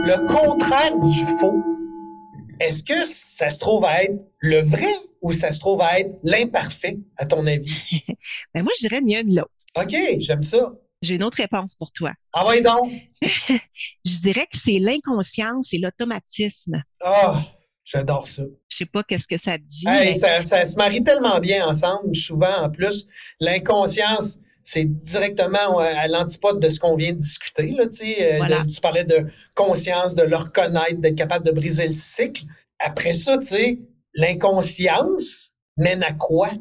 Le 0.04 0.28
contraire 0.28 0.98
du 1.00 1.38
faux, 1.40 1.64
est-ce 2.60 2.84
que 2.84 3.06
ça 3.06 3.50
se 3.50 3.60
trouve 3.60 3.86
à 3.86 4.04
être 4.04 4.20
le 4.40 4.62
vrai 4.62 4.94
ou 5.22 5.34
ça 5.34 5.52
se 5.52 5.60
trouve 5.60 5.82
à 5.82 6.00
être 6.00 6.12
l'imparfait, 6.24 6.98
à 7.18 7.26
ton 7.26 7.46
avis? 7.46 7.76
ben 8.54 8.64
moi, 8.64 8.72
je 8.80 8.88
dirais 8.88 9.02
mieux 9.02 9.24
de 9.24 9.36
l'autre. 9.36 9.52
OK, 9.76 9.96
j'aime 10.20 10.44
ça. 10.44 10.72
J'ai 11.02 11.16
une 11.16 11.24
autre 11.24 11.38
réponse 11.38 11.76
pour 11.76 11.92
toi. 11.92 12.12
Ah 12.34 12.46
oui, 12.48 12.62
donc? 12.62 12.92
je 13.22 14.20
dirais 14.22 14.48
que 14.52 14.58
c'est 14.58 14.78
l'inconscience 14.78 15.74
et 15.74 15.80
l'automatisme. 15.80 16.84
Ah! 17.04 17.44
J'adore 17.84 18.28
ça. 18.28 18.44
Je 18.70 18.78
sais 18.78 18.86
pas 18.86 19.04
qu'est-ce 19.04 19.28
que 19.28 19.38
ça 19.38 19.58
dit. 19.58 20.16
ça, 20.16 20.44
ça 20.44 20.66
se 20.66 20.76
marie 20.76 21.04
tellement 21.04 21.40
bien 21.40 21.68
ensemble, 21.68 22.16
souvent 22.16 22.64
en 22.64 22.70
plus. 22.70 23.08
L'inconscience, 23.40 24.38
c'est 24.64 24.86
directement 24.86 25.80
à 25.80 26.08
l'antipode 26.08 26.60
de 26.60 26.70
ce 26.70 26.80
qu'on 26.80 26.96
vient 26.96 27.14
de 27.14 27.18
discuter. 27.18 27.72
Là, 27.72 27.84
euh, 27.84 28.66
tu 28.66 28.82
parlais 28.82 29.04
de 29.04 29.26
conscience, 29.56 30.16
de 30.16 30.24
le 30.24 30.36
reconnaître, 30.36 31.00
d'être 31.00 31.16
capable 31.16 31.46
de 31.46 31.52
briser 31.52 31.88
le 31.88 31.94
cycle. 31.94 32.44
Après 32.80 33.16
ça, 33.16 33.38
tu 33.38 33.48
sais, 33.48 33.80
l'inconscience 34.14 35.52
mène 35.78 36.04
à 36.04 36.14
quoi, 36.14 36.52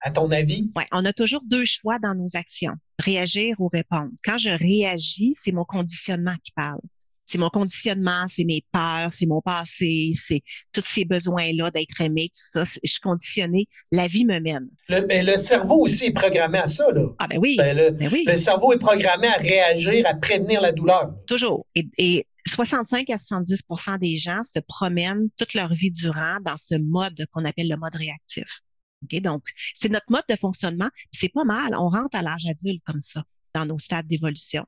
à 0.00 0.10
ton 0.10 0.30
avis? 0.30 0.70
Ouais, 0.76 0.86
on 0.92 1.04
a 1.04 1.12
toujours 1.12 1.42
deux 1.46 1.64
choix 1.64 1.98
dans 1.98 2.14
nos 2.14 2.28
actions, 2.34 2.74
réagir 2.98 3.56
ou 3.58 3.68
répondre. 3.68 4.10
Quand 4.24 4.38
je 4.38 4.50
réagis, 4.50 5.34
c'est 5.40 5.52
mon 5.52 5.64
conditionnement 5.64 6.34
qui 6.44 6.52
parle 6.52 6.80
c'est 7.28 7.38
mon 7.38 7.50
conditionnement, 7.50 8.24
c'est 8.26 8.44
mes 8.44 8.64
peurs, 8.72 9.12
c'est 9.12 9.26
mon 9.26 9.42
passé, 9.42 10.12
c'est 10.14 10.40
tous 10.72 10.84
ces 10.84 11.04
besoins-là 11.04 11.70
d'être 11.70 12.00
aimé, 12.00 12.30
tout 12.30 12.64
ça. 12.64 12.78
Je 12.82 12.90
suis 12.90 13.00
conditionnée. 13.00 13.68
La 13.92 14.08
vie 14.08 14.24
me 14.24 14.40
mène. 14.40 14.68
Le, 14.88 15.06
mais 15.06 15.22
le 15.22 15.36
cerveau 15.36 15.82
aussi 15.82 16.06
est 16.06 16.12
programmé 16.12 16.58
à 16.58 16.66
ça, 16.66 16.90
là. 16.90 17.02
Ah, 17.18 17.28
ben 17.28 17.38
oui. 17.38 17.56
Ben, 17.58 17.76
le, 17.76 17.90
ben 17.90 18.08
oui. 18.10 18.24
le 18.26 18.36
cerveau 18.38 18.72
est 18.72 18.78
programmé 18.78 19.28
à 19.28 19.36
réagir, 19.36 20.06
à 20.06 20.14
prévenir 20.14 20.62
la 20.62 20.72
douleur. 20.72 21.12
Toujours. 21.26 21.66
Et, 21.74 22.26
65 22.46 23.10
à 23.10 23.16
70% 23.16 23.98
des 23.98 24.16
gens 24.16 24.42
se 24.42 24.58
promènent 24.58 25.28
toute 25.36 25.52
leur 25.52 25.70
vie 25.70 25.90
durant 25.90 26.38
dans 26.42 26.56
ce 26.56 26.76
mode 26.76 27.26
qu'on 27.30 27.44
appelle 27.44 27.68
le 27.68 27.76
mode 27.76 27.94
réactif. 27.94 28.62
Okay? 29.04 29.20
Donc, 29.20 29.42
c'est 29.74 29.90
notre 29.90 30.06
mode 30.08 30.24
de 30.30 30.36
fonctionnement. 30.36 30.88
C'est 31.12 31.28
pas 31.28 31.44
mal. 31.44 31.74
On 31.74 31.90
rentre 31.90 32.16
à 32.16 32.22
l'âge 32.22 32.46
adulte 32.48 32.82
comme 32.86 33.02
ça, 33.02 33.22
dans 33.54 33.66
nos 33.66 33.78
stades 33.78 34.06
d'évolution. 34.06 34.64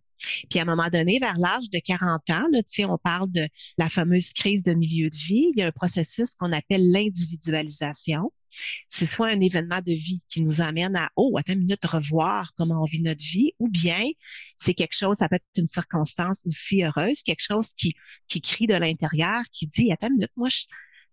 Puis 0.49 0.59
à 0.59 0.63
un 0.63 0.65
moment 0.65 0.89
donné, 0.91 1.19
vers 1.19 1.39
l'âge 1.39 1.71
de 1.71 1.79
40 1.79 2.31
ans, 2.31 2.47
on 2.89 2.99
parle 2.99 3.31
de 3.31 3.49
la 3.79 3.89
fameuse 3.89 4.33
crise 4.33 4.63
de 4.63 4.75
milieu 4.75 5.11
de 5.11 5.17
vie. 5.17 5.51
Il 5.55 5.59
y 5.59 5.63
a 5.63 5.67
un 5.67 5.73
processus 5.73 6.35
qu'on 6.35 6.53
appelle 6.53 6.91
l'individualisation. 6.91 8.33
C'est 8.89 9.07
soit 9.07 9.29
un 9.29 9.41
événement 9.41 9.79
de 9.79 9.93
vie 9.93 10.21
qui 10.29 10.43
nous 10.43 10.61
amène 10.61 10.97
à, 10.97 11.11
oh, 11.15 11.37
attends 11.39 11.53
une 11.53 11.61
minute, 11.61 11.85
revoir 11.85 12.53
comment 12.57 12.83
on 12.83 12.85
vit 12.85 13.01
notre 13.01 13.23
vie, 13.23 13.53
ou 13.61 13.69
bien 13.69 14.05
c'est 14.57 14.75
quelque 14.75 14.97
chose, 14.97 15.19
ça 15.19 15.29
peut 15.29 15.37
être 15.37 15.45
une 15.57 15.69
circonstance 15.69 16.43
aussi 16.47 16.83
heureuse, 16.83 17.23
quelque 17.23 17.43
chose 17.43 17.73
qui, 17.75 17.95
qui 18.27 18.41
crie 18.41 18.67
de 18.67 18.75
l'intérieur, 18.75 19.43
qui 19.53 19.69
dit, 19.69 19.93
attends 19.93 20.09
une 20.09 20.15
minute, 20.15 20.33
moi, 20.37 20.49
je, 20.49 20.65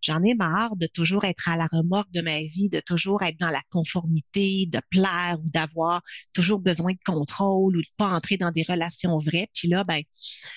J'en 0.08 0.24
ai 0.24 0.36
marre 0.36 0.78
de 0.78 0.88
toujours 0.88 1.26
être 1.26 1.50
à 1.50 1.58
la 1.58 1.68
remorque 1.70 2.12
de 2.14 2.22
ma 2.22 2.40
vie, 2.40 2.70
de 2.70 2.80
toujours 2.80 3.24
être 3.24 3.38
dans 3.38 3.50
la 3.50 3.62
conformité, 3.70 4.66
de 4.66 4.80
plaire 4.90 5.38
ou 5.44 5.50
d'avoir 5.50 6.02
toujours 6.32 6.60
besoin 6.60 6.94
de 6.94 7.00
contrôle 7.06 7.76
ou 7.76 7.82
de 7.82 7.88
pas 7.98 8.08
entrer 8.08 8.38
dans 8.38 8.52
des 8.52 8.64
relations 8.64 9.18
vraies. 9.18 9.50
Puis 9.54 9.68
là, 9.68 9.84
ben, 9.84 10.02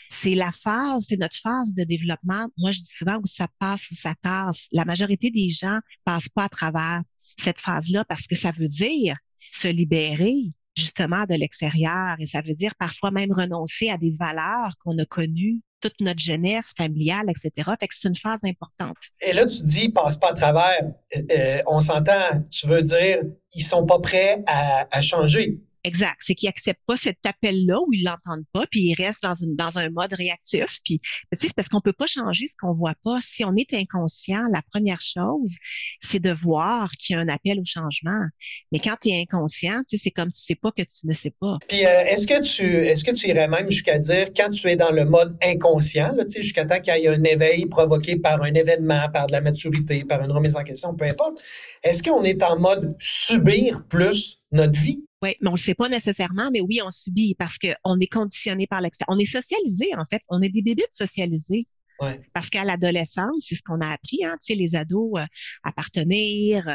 c'est 0.09 0.37
la 0.37 0.53
phase, 0.53 1.07
c'est 1.09 1.17
notre 1.17 1.37
phase 1.37 1.75
de 1.75 1.83
développement. 1.83 2.47
Moi, 2.59 2.71
je 2.71 2.79
dis 2.79 2.95
souvent 2.95 3.17
où 3.17 3.27
ça 3.27 3.49
passe 3.59 3.91
ou 3.91 3.97
ça 3.97 4.15
casse. 4.23 4.69
La 4.71 4.85
majorité 4.85 5.31
des 5.31 5.49
gens 5.49 5.81
passent 6.05 6.29
pas 6.29 6.45
à 6.45 6.49
travers 6.49 7.03
cette 7.37 7.59
phase-là 7.59 8.05
parce 8.05 8.29
que 8.29 8.37
ça 8.37 8.53
veut 8.53 8.69
dire 8.69 9.17
se 9.51 9.67
libérer 9.67 10.53
justement 10.77 11.25
de 11.25 11.35
l'extérieur 11.35 12.15
et 12.21 12.27
ça 12.27 12.41
veut 12.41 12.55
dire 12.55 12.77
parfois 12.77 13.11
même 13.11 13.33
renoncer 13.33 13.91
à 13.91 13.99
des 13.99 14.13
valeurs 14.13 14.77
qu'on 14.79 14.97
a 14.99 15.05
connues 15.05 15.61
toute 15.81 15.95
notre 16.01 16.21
jeunesse 16.21 16.73
familiale, 16.77 17.27
etc. 17.29 17.51
Fait 17.79 17.89
que 17.89 17.95
c'est 17.95 18.09
une 18.09 18.17
phase 18.17 18.41
importante. 18.45 18.97
Et 19.21 19.33
là, 19.33 19.47
tu 19.47 19.63
dis, 19.63 19.89
passe 19.89 20.17
pas 20.17 20.31
à 20.31 20.35
travers. 20.35 20.83
Euh, 21.17 21.23
euh, 21.33 21.63
on 21.67 21.81
s'entend, 21.81 22.43
tu 22.51 22.67
veux 22.67 22.83
dire, 22.83 23.23
ils 23.55 23.63
sont 23.63 23.87
pas 23.87 23.99
prêts 23.99 24.43
à, 24.47 24.87
à 24.91 25.03
changer. 25.03 25.61
Exact. 25.85 26.17
C'est 26.21 26.35
qu'ils 26.35 26.49
acceptent 26.49 26.83
pas 26.87 26.97
cet 26.97 27.19
appel-là 27.25 27.79
ou 27.81 27.93
ils 27.93 28.05
l'entendent 28.05 28.45
pas, 28.53 28.67
puis 28.71 28.81
ils 28.81 28.95
restent 28.95 29.23
dans, 29.23 29.35
une, 29.35 29.57
dans 29.57 29.79
un 29.79 29.89
mode 29.91 30.13
réactif. 30.13 30.79
Puis, 30.85 31.01
c'est 31.33 31.55
parce 31.55 31.69
qu'on 31.69 31.81
peut 31.81 31.93
pas 31.93 32.07
changer 32.07 32.47
ce 32.47 32.55
qu'on 32.61 32.73
voit 32.73 32.95
pas. 33.03 33.19
Si 33.23 33.45
on 33.45 33.55
est 33.57 33.73
inconscient, 33.73 34.43
la 34.53 34.63
première 34.73 35.01
chose, 35.01 35.55
c'est 36.01 36.19
de 36.19 36.33
voir 36.33 36.91
qu'il 36.93 37.17
y 37.17 37.19
a 37.19 37.23
un 37.23 37.29
appel 37.29 37.59
au 37.59 37.65
changement. 37.65 38.27
Mais 38.73 38.79
quand 38.79 38.97
tu 39.01 39.09
es 39.09 39.23
inconscient, 39.23 39.81
c'est 39.87 40.11
comme 40.11 40.31
tu 40.31 40.41
sais 40.41 40.55
pas 40.55 40.71
que 40.71 40.83
tu 40.83 41.07
ne 41.07 41.15
sais 41.15 41.35
pas. 41.41 41.57
Puis, 41.67 41.87
euh, 41.87 42.05
est-ce 42.05 42.27
que 42.27 42.43
tu 42.43 42.65
est-ce 42.65 43.05
que 43.05 43.13
tu 43.13 43.29
irais 43.29 43.49
même 43.49 43.71
jusqu'à 43.71 43.99
dire, 43.99 44.29
quand 44.37 44.51
tu 44.51 44.69
es 44.69 44.77
dans 44.77 44.91
le 44.91 45.05
mode 45.05 45.37
inconscient, 45.43 46.13
là, 46.13 46.25
jusqu'à 46.29 46.65
temps 46.65 46.81
qu'il 46.81 46.95
y 46.97 47.07
ait 47.07 47.09
un 47.09 47.25
éveil 47.25 47.67
provoqué 47.67 48.17
par 48.17 48.43
un 48.43 48.53
événement, 48.55 49.09
par 49.13 49.27
de 49.27 49.33
la 49.33 49.41
maturité, 49.41 50.05
par 50.05 50.23
une 50.23 50.33
remise 50.33 50.57
en 50.57 50.65
question, 50.65 50.95
peu 50.95 51.07
importe, 51.07 51.41
est-ce 51.83 52.03
qu'on 52.03 52.23
est 52.25 52.43
en 52.43 52.59
mode 52.59 52.95
subir 52.99 53.85
plus 53.89 54.43
notre 54.53 54.79
vie? 54.79 55.05
Oui, 55.23 55.37
mais 55.41 55.49
on 55.49 55.53
ne 55.53 55.57
le 55.57 55.63
sait 55.63 55.75
pas 55.75 55.89
nécessairement, 55.89 56.51
mais 56.53 56.61
oui, 56.61 56.81
on 56.83 56.89
subit 56.89 57.35
parce 57.35 57.59
qu'on 57.59 57.99
est 57.99 58.07
conditionné 58.07 58.67
par 58.67 58.81
l'extérieur. 58.81 59.15
On 59.15 59.19
est 59.19 59.27
socialisé, 59.27 59.91
en 59.97 60.05
fait. 60.11 60.23
On 60.29 60.41
est 60.41 60.49
des 60.49 60.63
bébés 60.63 60.87
socialisés. 60.91 61.67
Ouais. 62.01 62.19
Parce 62.33 62.49
qu'à 62.49 62.65
l'adolescence, 62.65 63.45
c'est 63.47 63.57
ce 63.57 63.63
qu'on 63.63 63.81
a 63.83 63.89
appris, 63.93 64.25
hein, 64.25 64.37
tu 64.41 64.47
sais, 64.47 64.55
les 64.55 64.75
ados, 64.75 65.21
euh, 65.21 65.27
appartenir, 65.63 66.67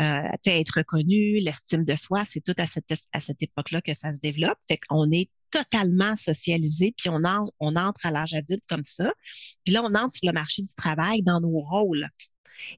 euh, 0.00 0.28
être 0.44 0.78
reconnu, 0.78 1.38
l'estime 1.38 1.84
de 1.84 1.94
soi, 1.94 2.24
c'est 2.26 2.40
tout 2.40 2.54
à 2.58 2.66
cette, 2.66 2.92
à 3.12 3.20
cette 3.20 3.40
époque-là 3.40 3.80
que 3.80 3.94
ça 3.94 4.12
se 4.12 4.18
développe. 4.18 4.58
Fait 4.66 4.78
qu'on 4.78 5.08
est 5.12 5.30
totalement 5.52 6.16
socialisé, 6.16 6.94
puis 6.96 7.10
on, 7.10 7.20
on 7.60 7.76
entre 7.76 8.06
à 8.06 8.10
l'âge 8.10 8.34
adulte 8.34 8.64
comme 8.68 8.82
ça. 8.82 9.12
Puis 9.64 9.72
là, 9.72 9.82
on 9.84 9.94
entre 9.94 10.16
sur 10.16 10.26
le 10.26 10.32
marché 10.32 10.62
du 10.62 10.74
travail 10.74 11.22
dans 11.22 11.40
nos 11.40 11.58
rôles. 11.58 12.08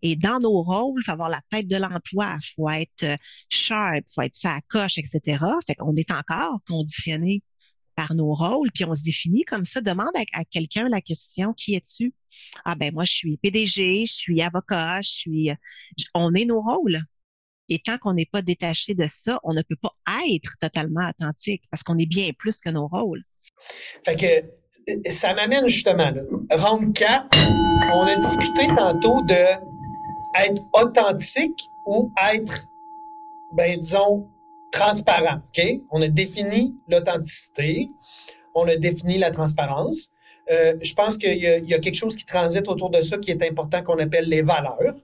Et 0.02 0.16
dans 0.16 0.40
nos 0.40 0.62
rôles, 0.62 1.00
il 1.00 1.04
faut 1.04 1.12
avoir 1.12 1.28
la 1.28 1.40
tête 1.50 1.69
de 1.69 1.76
l'emploi, 1.76 2.37
il 2.40 2.54
faut 2.54 2.71
être 2.71 3.02
euh, 3.04 3.16
sharp, 3.49 4.04
il 4.07 4.12
faut 4.12 4.23
être 4.23 4.35
sa 4.35 4.61
coche, 4.69 4.99
etc. 4.99 5.45
Fait 5.66 5.75
qu'on 5.75 5.95
est 5.95 6.11
encore 6.11 6.61
conditionné 6.66 7.43
par 7.95 8.14
nos 8.14 8.35
rôles, 8.35 8.71
puis 8.73 8.85
on 8.85 8.95
se 8.95 9.04
définit 9.04 9.45
comme 9.45 9.64
ça. 9.64 9.81
Demande 9.81 10.11
à, 10.33 10.45
quelqu'un 10.45 10.87
la 10.88 11.00
question 11.00 11.52
qui 11.52 11.75
es-tu? 11.75 12.12
Ah 12.64 12.75
ben 12.75 12.93
moi 12.93 13.04
je 13.04 13.12
suis 13.12 13.37
PDG, 13.37 14.07
je 14.07 14.12
suis 14.12 14.43
avocat, 14.43 15.00
je 15.00 15.11
suis. 15.11 15.50
On 16.14 16.35
est 16.35 16.45
nos 16.45 16.61
rôles. 16.61 17.00
Et 17.69 17.78
tant 17.78 17.97
qu'on 17.97 18.12
n'est 18.12 18.26
pas 18.26 18.43
détaché 18.43 18.95
de 18.95 19.07
ça, 19.07 19.40
on 19.43 19.54
ne 19.54 19.62
peut 19.62 19.76
pas 19.76 19.95
être 20.28 20.57
totalement 20.61 21.09
authentique 21.09 21.62
parce 21.71 21.83
qu'on 21.83 21.97
est 21.99 22.07
bien 22.07 22.31
plus 22.37 22.61
que 22.61 22.69
nos 22.69 22.88
rôles. 22.88 23.23
Fait 24.04 24.16
que 24.16 24.63
ça 25.10 25.34
m'amène 25.34 25.66
justement 25.66 26.10
là. 26.10 26.22
Round 26.50 26.92
4, 26.94 27.26
on 27.94 28.02
a 28.02 28.16
discuté 28.16 28.66
tantôt 28.74 29.22
de 29.22 29.34
être 30.42 30.62
authentique 30.72 31.68
ou 31.86 32.12
être, 32.32 32.66
ben, 33.52 33.78
disons, 33.78 34.28
transparent. 34.70 35.40
OK? 35.48 35.64
On 35.90 36.02
a 36.02 36.08
défini 36.08 36.74
l'authenticité, 36.88 37.88
on 38.54 38.66
a 38.66 38.76
défini 38.76 39.18
la 39.18 39.30
transparence. 39.30 40.10
Euh, 40.50 40.74
je 40.82 40.92
pense 40.94 41.16
qu'il 41.16 41.36
y, 41.38 41.68
y, 41.70 41.74
a 41.74 41.78
quelque 41.78 41.94
chose 41.94 42.16
qui 42.16 42.26
transite 42.26 42.68
autour 42.68 42.90
de 42.90 43.00
ça 43.00 43.16
qui 43.16 43.30
est 43.30 43.42
important 43.48 43.82
qu'on 43.82 43.98
appelle 43.98 44.28
les 44.28 44.42
valeurs. 44.42 44.94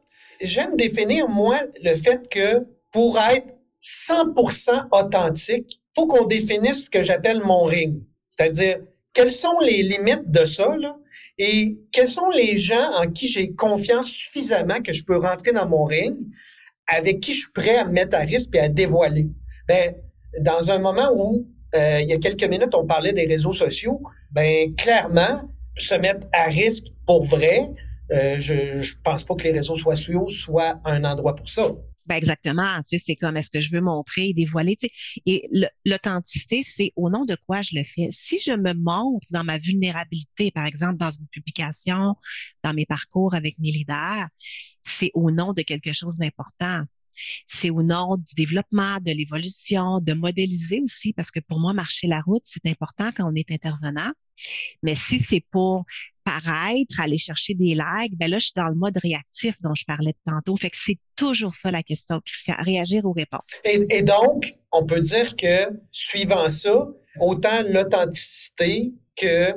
J'aime 0.42 0.76
définir, 0.76 1.28
moi, 1.28 1.58
le 1.82 1.94
fait 1.94 2.28
que 2.28 2.66
pour 2.92 3.18
être 3.18 3.54
100% 3.80 4.88
authentique, 4.92 5.80
faut 5.94 6.06
qu'on 6.06 6.26
définisse 6.26 6.86
ce 6.86 6.90
que 6.90 7.02
j'appelle 7.02 7.40
mon 7.42 7.64
ring. 7.64 8.02
C'est-à-dire, 8.28 8.80
quelles 9.20 9.32
sont 9.32 9.58
les 9.60 9.82
limites 9.82 10.30
de 10.30 10.46
ça, 10.46 10.74
là? 10.78 10.96
Et 11.36 11.78
quels 11.92 12.08
sont 12.08 12.30
les 12.30 12.56
gens 12.56 12.90
en 12.96 13.10
qui 13.10 13.26
j'ai 13.26 13.52
confiance 13.52 14.06
suffisamment 14.06 14.80
que 14.80 14.94
je 14.94 15.04
peux 15.04 15.18
rentrer 15.18 15.52
dans 15.52 15.68
mon 15.68 15.84
ring, 15.84 16.16
avec 16.86 17.20
qui 17.20 17.34
je 17.34 17.40
suis 17.40 17.52
prêt 17.52 17.76
à 17.76 17.84
me 17.84 17.92
mettre 17.92 18.16
à 18.16 18.20
risque 18.20 18.54
et 18.54 18.60
à 18.60 18.70
dévoiler? 18.70 19.28
Ben, 19.68 19.94
dans 20.40 20.70
un 20.70 20.78
moment 20.78 21.12
où, 21.14 21.46
euh, 21.74 21.98
il 22.00 22.08
y 22.08 22.14
a 22.14 22.18
quelques 22.18 22.44
minutes, 22.44 22.74
on 22.74 22.86
parlait 22.86 23.12
des 23.12 23.26
réseaux 23.26 23.52
sociaux, 23.52 24.00
ben, 24.30 24.74
clairement, 24.74 25.42
se 25.76 25.94
mettre 25.96 26.26
à 26.32 26.44
risque 26.44 26.86
pour 27.06 27.22
vrai, 27.22 27.68
euh, 28.12 28.36
je, 28.38 28.80
je 28.80 28.94
pense 29.04 29.22
pas 29.24 29.34
que 29.34 29.42
les 29.42 29.52
réseaux 29.52 29.76
sociaux 29.76 30.28
soient 30.30 30.80
un 30.86 31.04
endroit 31.04 31.36
pour 31.36 31.50
ça. 31.50 31.70
Ben 32.10 32.16
exactement, 32.16 32.82
tu 32.82 32.98
sais, 32.98 33.04
c'est 33.06 33.14
comme 33.14 33.36
est-ce 33.36 33.50
que 33.50 33.60
je 33.60 33.70
veux 33.70 33.80
montrer, 33.80 34.32
dévoiler, 34.32 34.74
tu 34.74 34.88
sais. 34.88 35.22
Et 35.26 35.48
l'authenticité, 35.84 36.64
c'est 36.64 36.92
au 36.96 37.08
nom 37.08 37.24
de 37.24 37.36
quoi 37.46 37.62
je 37.62 37.76
le 37.76 37.84
fais? 37.84 38.08
Si 38.10 38.40
je 38.40 38.50
me 38.50 38.72
montre 38.74 39.28
dans 39.30 39.44
ma 39.44 39.58
vulnérabilité, 39.58 40.50
par 40.50 40.66
exemple, 40.66 40.96
dans 40.96 41.12
une 41.12 41.28
publication, 41.28 42.16
dans 42.64 42.74
mes 42.74 42.84
parcours 42.84 43.36
avec 43.36 43.56
mes 43.60 43.70
leaders, 43.70 44.26
c'est 44.82 45.12
au 45.14 45.30
nom 45.30 45.52
de 45.52 45.62
quelque 45.62 45.92
chose 45.92 46.16
d'important. 46.18 46.82
C'est 47.46 47.70
au 47.70 47.84
nom 47.84 48.16
du 48.16 48.34
développement, 48.34 48.96
de 48.98 49.12
l'évolution, 49.12 50.00
de 50.00 50.12
modéliser 50.12 50.80
aussi, 50.80 51.12
parce 51.12 51.30
que 51.30 51.38
pour 51.38 51.60
moi, 51.60 51.74
marcher 51.74 52.08
la 52.08 52.22
route, 52.22 52.42
c'est 52.44 52.66
important 52.66 53.10
quand 53.14 53.30
on 53.30 53.36
est 53.36 53.52
intervenant. 53.52 54.10
Mais 54.82 54.96
si 54.96 55.20
c'est 55.20 55.44
pour 55.52 55.84
paraître, 56.30 57.00
aller 57.00 57.18
chercher 57.18 57.54
des 57.54 57.74
likes, 57.74 58.16
ben 58.16 58.30
là, 58.30 58.38
je 58.38 58.46
suis 58.46 58.52
dans 58.56 58.68
le 58.68 58.74
mode 58.74 58.98
réactif 59.02 59.54
dont 59.60 59.74
je 59.74 59.84
parlais 59.84 60.14
tantôt. 60.24 60.56
Fait 60.56 60.70
que 60.70 60.76
c'est 60.76 60.98
toujours 61.16 61.54
ça 61.54 61.70
la 61.70 61.82
question, 61.82 62.20
réagir 62.58 63.04
ou 63.04 63.12
répondre. 63.12 63.44
Et, 63.64 64.02
donc, 64.02 64.54
on 64.72 64.84
peut 64.84 65.00
dire 65.00 65.36
que, 65.36 65.68
suivant 65.90 66.48
ça, 66.48 66.88
autant 67.20 67.62
l'authenticité 67.68 68.92
que 69.16 69.54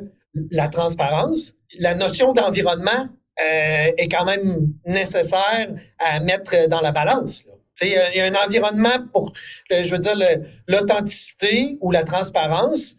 la 0.51 0.67
transparence, 0.67 1.53
la 1.77 1.95
notion 1.95 2.33
d'environnement 2.33 3.09
euh, 3.39 3.91
est 3.97 4.09
quand 4.09 4.25
même 4.25 4.73
nécessaire 4.85 5.67
à 5.99 6.19
mettre 6.19 6.67
dans 6.67 6.81
la 6.81 6.91
balance. 6.91 7.47
Il 7.81 7.89
y 7.89 8.19
a 8.19 8.25
un 8.25 8.35
environnement 8.35 9.07
pour, 9.11 9.33
je 9.69 9.89
veux 9.89 9.97
dire, 9.97 10.15
l'authenticité 10.67 11.77
ou 11.81 11.91
la 11.91 12.03
transparence 12.03 12.95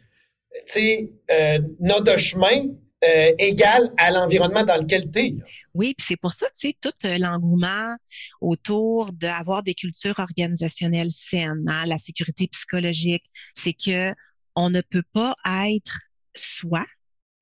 euh, 0.76 1.58
notre 1.80 2.16
chemin 2.18 2.66
euh, 3.08 3.90
à 3.98 4.10
l'environnement 4.10 4.64
dans 4.64 4.76
lequel 4.76 5.10
tu. 5.10 5.38
Oui, 5.74 5.94
puis 5.96 6.06
c'est 6.08 6.16
pour 6.16 6.32
ça, 6.32 6.46
tu 6.46 6.68
sais, 6.68 6.76
tout 6.80 6.92
euh, 7.04 7.18
l'engouement 7.18 7.96
autour 8.40 9.12
d'avoir 9.12 9.62
des 9.62 9.74
cultures 9.74 10.18
organisationnelles 10.18 11.10
saines, 11.10 11.64
hein, 11.66 11.86
la 11.86 11.98
sécurité 11.98 12.46
psychologique, 12.48 13.24
c'est 13.54 13.72
que 13.72 14.12
on 14.54 14.70
ne 14.70 14.80
peut 14.80 15.02
pas 15.12 15.34
être 15.44 16.00
soi 16.36 16.84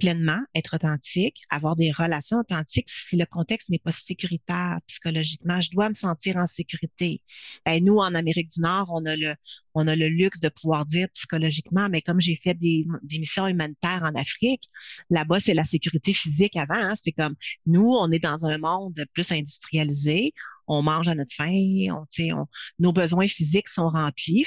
pleinement, 0.03 0.41
être 0.57 0.75
authentique, 0.75 1.43
avoir 1.49 1.77
des 1.77 1.93
relations 1.93 2.39
authentiques 2.39 2.91
si 2.91 3.17
le 3.17 3.25
contexte 3.25 3.69
n'est 3.69 3.79
pas 3.79 3.93
sécuritaire 3.93 4.81
psychologiquement. 4.89 5.61
Je 5.61 5.71
dois 5.71 5.89
me 5.89 5.95
sentir 5.95 6.39
en 6.39 6.47
sécurité. 6.47 7.23
Ben, 7.65 7.85
nous, 7.85 7.99
en 7.99 8.13
Amérique 8.13 8.51
du 8.51 8.61
Nord, 8.63 8.91
on 8.93 9.07
a 9.07 9.15
le, 9.15 9.37
on 9.75 9.87
a 9.87 9.95
le 9.95 10.09
luxe 10.09 10.41
de 10.41 10.49
pouvoir 10.49 10.87
dire 10.87 11.07
psychologiquement, 11.15 11.89
mais 11.89 12.03
comme 12.03 12.21
j'ai 12.21 12.35
fait 12.43 12.55
des, 12.55 12.85
missions 13.13 13.47
humanitaires 13.47 14.03
en 14.03 14.19
Afrique, 14.19 14.65
là-bas, 15.09 15.39
c'est 15.39 15.55
la 15.55 15.65
sécurité 15.65 16.13
physique 16.13 16.57
avant. 16.57 16.75
Hein. 16.75 16.95
C'est 17.01 17.13
comme 17.13 17.37
nous, 17.67 17.89
on 17.93 18.11
est 18.11 18.19
dans 18.19 18.45
un 18.45 18.59
monde 18.59 19.05
plus 19.15 19.31
industrialisé 19.31 20.35
on 20.67 20.83
mange 20.83 21.09
à 21.09 21.15
notre 21.15 21.35
faim, 21.35 21.53
on, 21.91 22.47
nos 22.79 22.93
besoins 22.93 23.29
physiques 23.29 23.69
sont 23.69 23.89
remplis. 23.89 24.45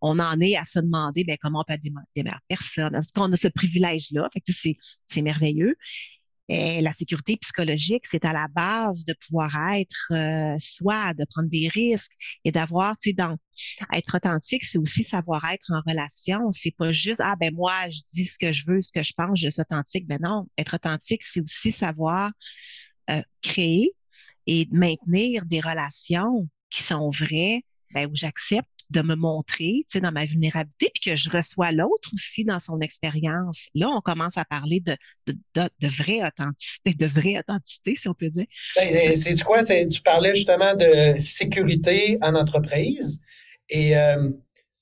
On 0.00 0.18
en 0.18 0.40
est 0.40 0.56
à 0.56 0.64
se 0.64 0.78
demander 0.78 1.24
ben, 1.24 1.36
comment 1.40 1.64
on 1.66 1.72
peut 1.72 1.78
démarrer 1.78 2.38
personne. 2.48 2.94
Est-ce 2.94 3.12
qu'on 3.12 3.32
a 3.32 3.36
ce 3.36 3.48
privilège-là? 3.48 4.28
c'est 5.06 5.22
merveilleux. 5.22 5.76
La 6.48 6.92
sécurité 6.92 7.38
psychologique, 7.38 8.04
c'est 8.04 8.26
à 8.26 8.32
la 8.34 8.46
base 8.48 9.06
de 9.06 9.14
pouvoir 9.14 9.50
être 9.72 10.08
euh, 10.10 10.56
soi, 10.58 11.14
de 11.14 11.24
prendre 11.24 11.48
des 11.48 11.68
risques 11.68 12.12
et 12.44 12.52
d'avoir, 12.52 12.96
tu 12.98 13.14
sais, 13.16 13.86
être 13.94 14.16
authentique, 14.16 14.64
c'est 14.64 14.76
aussi 14.76 15.02
savoir 15.02 15.44
être 15.50 15.70
en 15.70 15.80
relation. 15.86 16.50
C'est 16.50 16.74
pas 16.76 16.92
juste 16.92 17.22
ah 17.24 17.36
ben 17.40 17.54
moi 17.54 17.88
je 17.88 18.00
dis 18.12 18.26
ce 18.26 18.36
que 18.38 18.52
je 18.52 18.66
veux, 18.66 18.82
ce 18.82 18.92
que 18.92 19.02
je 19.02 19.14
pense, 19.16 19.40
je 19.40 19.48
suis 19.48 19.62
authentique. 19.62 20.06
Ben 20.06 20.18
non, 20.20 20.46
être 20.58 20.74
authentique, 20.74 21.22
c'est 21.22 21.40
aussi 21.40 21.72
savoir 21.72 22.32
euh, 23.10 23.22
créer 23.40 23.94
et 24.46 24.68
maintenir 24.70 25.44
des 25.46 25.60
relations 25.60 26.48
qui 26.70 26.82
sont 26.82 27.10
vraies, 27.10 27.62
ben, 27.94 28.06
où 28.06 28.14
j'accepte 28.14 28.68
de 28.90 29.02
me 29.02 29.14
montrer, 29.14 29.84
tu 29.84 29.84
sais, 29.88 30.00
dans 30.00 30.12
ma 30.12 30.24
vulnérabilité, 30.24 30.90
puis 30.92 31.10
que 31.10 31.16
je 31.16 31.30
reçois 31.30 31.72
l'autre 31.72 32.10
aussi 32.12 32.44
dans 32.44 32.58
son 32.58 32.80
expérience. 32.80 33.68
Là, 33.74 33.88
on 33.88 34.00
commence 34.00 34.36
à 34.36 34.44
parler 34.44 34.80
de, 34.80 34.96
de, 35.26 35.34
de, 35.54 35.88
vraie 35.88 36.22
authenticité, 36.22 36.92
de 36.92 37.06
vraie 37.06 37.38
authenticité, 37.38 37.96
si 37.96 38.08
on 38.08 38.14
peut 38.14 38.28
dire. 38.28 38.46
Ben, 38.76 39.16
c'est 39.16 39.42
quoi? 39.42 39.64
Tu 39.64 40.02
parlais 40.02 40.34
justement 40.34 40.74
de 40.74 41.18
sécurité 41.18 42.18
en 42.20 42.34
entreprise. 42.34 43.20
Et 43.68 43.96
euh, 43.96 44.30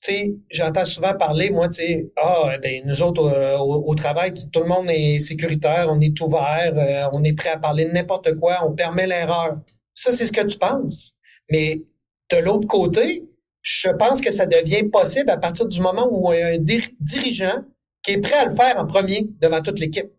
sais, 0.01 0.33
j'entends 0.49 0.85
souvent 0.85 1.15
parler, 1.15 1.49
moi, 1.49 1.67
tu 1.67 1.75
sais, 1.75 2.11
ah, 2.17 2.57
ben, 2.61 2.83
nous 2.85 3.01
autres, 3.01 3.23
euh, 3.25 3.57
au, 3.57 3.93
travail, 3.95 4.33
tout 4.33 4.59
le 4.59 4.65
monde 4.65 4.89
est 4.89 5.19
sécuritaire, 5.19 5.87
on 5.89 5.99
est 5.99 6.19
ouvert, 6.21 6.73
euh, 6.75 7.09
on 7.13 7.23
est 7.23 7.33
prêt 7.33 7.49
à 7.49 7.57
parler 7.57 7.85
de 7.85 7.91
n'importe 7.91 8.35
quoi, 8.39 8.65
on 8.67 8.73
permet 8.73 9.07
l'erreur. 9.07 9.57
Ça, 9.93 10.13
c'est 10.13 10.27
ce 10.27 10.31
que 10.31 10.45
tu 10.45 10.57
penses. 10.57 11.15
Mais 11.51 11.83
de 12.31 12.37
l'autre 12.37 12.67
côté, 12.67 13.25
je 13.61 13.89
pense 13.89 14.21
que 14.21 14.31
ça 14.31 14.45
devient 14.45 14.83
possible 14.89 15.29
à 15.29 15.37
partir 15.37 15.67
du 15.67 15.79
moment 15.81 16.07
où 16.11 16.33
il 16.33 16.39
y 16.39 16.41
a 16.41 16.47
un 16.47 16.57
dirigeant 16.99 17.63
qui 18.01 18.13
est 18.13 18.17
prêt 18.17 18.37
à 18.37 18.45
le 18.45 18.55
faire 18.55 18.77
en 18.79 18.87
premier 18.87 19.27
devant 19.39 19.61
toute 19.61 19.79
l'équipe. 19.79 20.09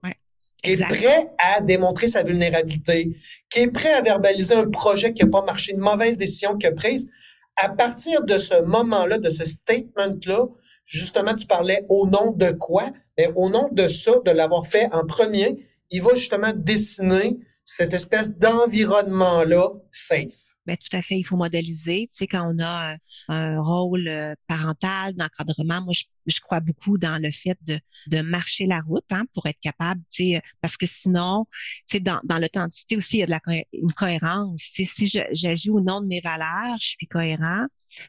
Qui 0.63 0.73
est 0.73 0.89
prêt 0.89 1.27
à 1.39 1.61
démontrer 1.61 2.07
sa 2.07 2.23
vulnérabilité, 2.23 3.17
qui 3.51 3.61
est 3.61 3.69
prêt 3.69 3.93
à 3.95 4.01
verbaliser 4.01 4.55
un 4.55 4.71
projet 4.71 5.13
qui 5.13 5.25
n'a 5.25 5.31
pas 5.31 5.43
marché, 5.43 5.73
une 5.73 5.81
mauvaise 5.81 6.17
décision 6.17 6.57
qu'il 6.57 6.69
a 6.69 6.73
prise. 6.73 7.09
À 7.57 7.69
partir 7.69 8.25
de 8.25 8.39
ce 8.39 8.61
moment-là, 8.63 9.19
de 9.19 9.31
ce 9.31 9.45
statement-là, 9.45 10.47
justement, 10.85 11.35
tu 11.35 11.47
parlais 11.47 11.85
au 11.89 12.07
nom 12.07 12.33
de 12.33 12.51
quoi? 12.51 12.91
Mais 13.19 13.31
au 13.37 13.49
nom 13.49 13.69
de 13.73 13.89
ça, 13.89 14.13
de 14.25 14.31
l'avoir 14.31 14.67
fait 14.67 14.89
en 14.93 15.07
premier, 15.07 15.67
il 15.91 16.03
va 16.03 16.15
justement 16.15 16.53
dessiner 16.55 17.39
cette 17.65 17.95
espèce 17.95 18.37
d'environnement-là 18.37 19.69
safe. 19.91 20.52
Bien, 20.65 20.77
tout 20.77 20.97
à 20.97 21.03
fait, 21.03 21.19
il 21.19 21.25
faut 21.25 21.37
modéliser. 21.37 22.07
Tu 22.09 22.17
sais, 22.17 22.27
quand 22.29 22.55
on 22.55 22.63
a 22.63 22.97
un, 23.29 23.61
rôle 23.61 24.07
euh, 24.07 24.35
parental 24.47 25.13
d'encadrement, 25.15 25.83
moi, 25.83 25.93
je, 26.27 26.41
crois 26.41 26.61
beaucoup 26.61 26.99
dans 26.99 27.21
le 27.21 27.33
fait 27.33 27.59
de, 27.63 27.81
de 28.07 28.21
marcher 28.23 28.67
la 28.67 28.81
route 28.81 29.05
hein, 29.11 29.25
pour 29.35 29.47
être 29.47 29.59
capable, 29.61 30.01
tu 30.09 30.35
sais, 30.35 30.43
parce 30.61 30.77
que 30.77 30.87
sinon, 30.87 31.47
tu 31.89 31.97
sais, 31.97 32.01
dans, 32.01 32.21
dans 32.23 32.39
l'authenticité 32.39 32.97
aussi, 32.97 33.17
il 33.17 33.21
y 33.21 33.23
a 33.25 33.27
de 33.27 33.31
la 33.33 33.41
une 33.73 33.93
cohérence. 33.93 34.71
Tu 34.73 34.87
sais, 34.87 35.09
si 35.09 35.21
j'agis 35.33 35.71
au 35.71 35.81
nom 35.81 36.01
de 36.01 36.07
mes 36.07 36.21
valeurs, 36.21 36.77
je 36.81 36.91
suis 36.91 37.09
cohérent, 37.09 37.67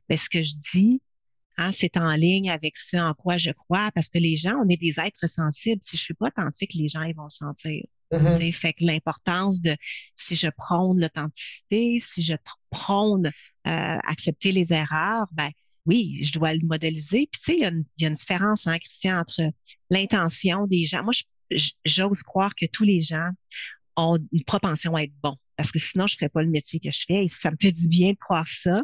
bien, 0.08 0.18
ce 0.18 0.30
que 0.30 0.44
je 0.44 0.54
dis, 0.74 1.02
Hein, 1.58 1.72
c'est 1.72 1.98
en 1.98 2.12
ligne 2.16 2.50
avec 2.50 2.78
ce 2.78 2.98
en 2.98 3.14
quoi 3.14 3.38
je 3.38 3.52
crois, 3.52 3.92
parce 3.94 4.10
que 4.10 4.18
les 4.18 4.36
gens, 4.36 4.56
on 4.64 4.68
est 4.70 4.78
des 4.78 5.00
êtres 5.00 5.28
sensibles. 5.30 5.82
Si 5.84 5.98
je 5.98 6.02
suis 6.02 6.14
pas 6.16 6.28
authentique, 6.28 6.74
les 6.74 6.88
gens 6.88 7.04
ils 7.04 7.16
vont 7.16 7.30
sentir. 7.30 7.84
Mm-hmm. 8.18 8.54
Fait 8.54 8.74
que 8.74 8.86
l'importance 8.86 9.62
de 9.62 9.76
si 10.16 10.36
je 10.36 10.48
prône 10.56 11.00
l'authenticité, 11.00 12.00
si 12.00 12.24
je 12.24 12.34
prône 12.70 13.28
euh, 13.28 13.32
accepter 14.08 14.52
les 14.52 14.74
erreurs, 14.74 15.28
ben 15.32 15.50
oui, 15.86 16.24
je 16.24 16.32
dois 16.32 16.54
le 16.54 16.66
modéliser. 16.66 17.28
Puis 17.32 17.40
tu 17.40 17.52
sais, 17.52 17.58
il 17.58 17.62
y, 17.98 18.06
a 18.06 18.08
une 18.08 18.14
différence, 18.14 18.68
hein, 18.68 18.78
Christian, 18.80 19.20
entre 19.20 19.42
l'intention 19.90 20.66
des 20.68 20.86
gens. 20.86 21.04
Moi, 21.04 21.14
j'ose 21.86 22.24
croire 22.24 22.56
que 22.56 22.66
tous 22.66 22.84
les 22.84 23.02
gens 23.02 23.30
ont 23.96 24.18
une 24.32 24.44
propension 24.44 24.96
à 24.96 25.04
être 25.04 25.14
bons 25.22 25.38
parce 25.56 25.72
que 25.72 25.80
sinon, 25.80 26.08
je 26.08 26.16
ferais 26.16 26.30
pas 26.30 26.42
le 26.42 26.50
métier 26.50 26.80
que 26.80 26.92
je 26.92 27.04
fais. 27.08 27.26
Et 27.26 27.28
ça 27.30 27.52
me 27.52 27.58
fait 27.62 27.72
du 27.72 27.88
bien 27.88 28.12
de 28.12 28.18
croire 28.18 28.48
ça. 28.48 28.84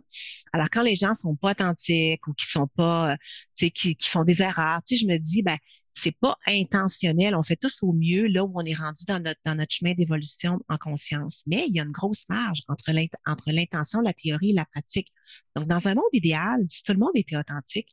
Alors, 0.54 0.68
quand 0.72 0.84
les 0.84 0.96
gens 0.96 1.14
sont 1.14 1.36
pas 1.36 1.52
authentiques 1.52 2.26
ou 2.28 2.34
qui 2.34 2.46
sont 2.46 2.68
pas, 2.68 3.14
euh, 3.14 3.16
tu 3.56 3.66
sais, 3.66 3.72
qui, 3.72 3.98
font 4.02 4.24
des 4.24 4.42
erreurs, 4.42 4.82
tu 4.86 4.96
sais, 4.96 5.02
je 5.04 5.08
me 5.08 5.18
dis, 5.18 5.42
ben, 5.42 5.58
c'est 5.94 6.12
pas 6.12 6.38
intentionnel. 6.48 7.36
On 7.36 7.44
fait 7.44 7.56
tous 7.56 7.84
au 7.84 7.94
mieux 7.94 8.28
là 8.28 8.44
où 8.46 8.52
on 8.56 8.64
est 8.64 8.74
rendu 8.76 9.06
dans 9.08 9.20
notre, 9.20 9.40
dans 9.46 9.56
notre 9.56 9.74
chemin 9.74 9.94
d'évolution 9.94 10.60
en 10.70 10.78
conscience. 10.78 11.44
Mais 11.48 11.66
il 11.68 11.76
y 11.76 11.80
a 11.80 11.84
une 11.84 11.92
grosse 11.92 12.30
marge 12.30 12.62
entre 12.68 13.52
l'intention, 13.52 14.02
la 14.02 14.14
théorie 14.14 14.52
et 14.52 14.54
la 14.54 14.66
pratique. 14.66 15.12
Donc, 15.56 15.68
dans 15.68 15.88
un 15.88 15.96
monde 15.96 16.06
idéal, 16.14 16.66
si 16.70 16.84
tout 16.84 16.94
le 16.94 17.00
monde 17.00 17.12
était 17.16 17.38
authentique, 17.38 17.90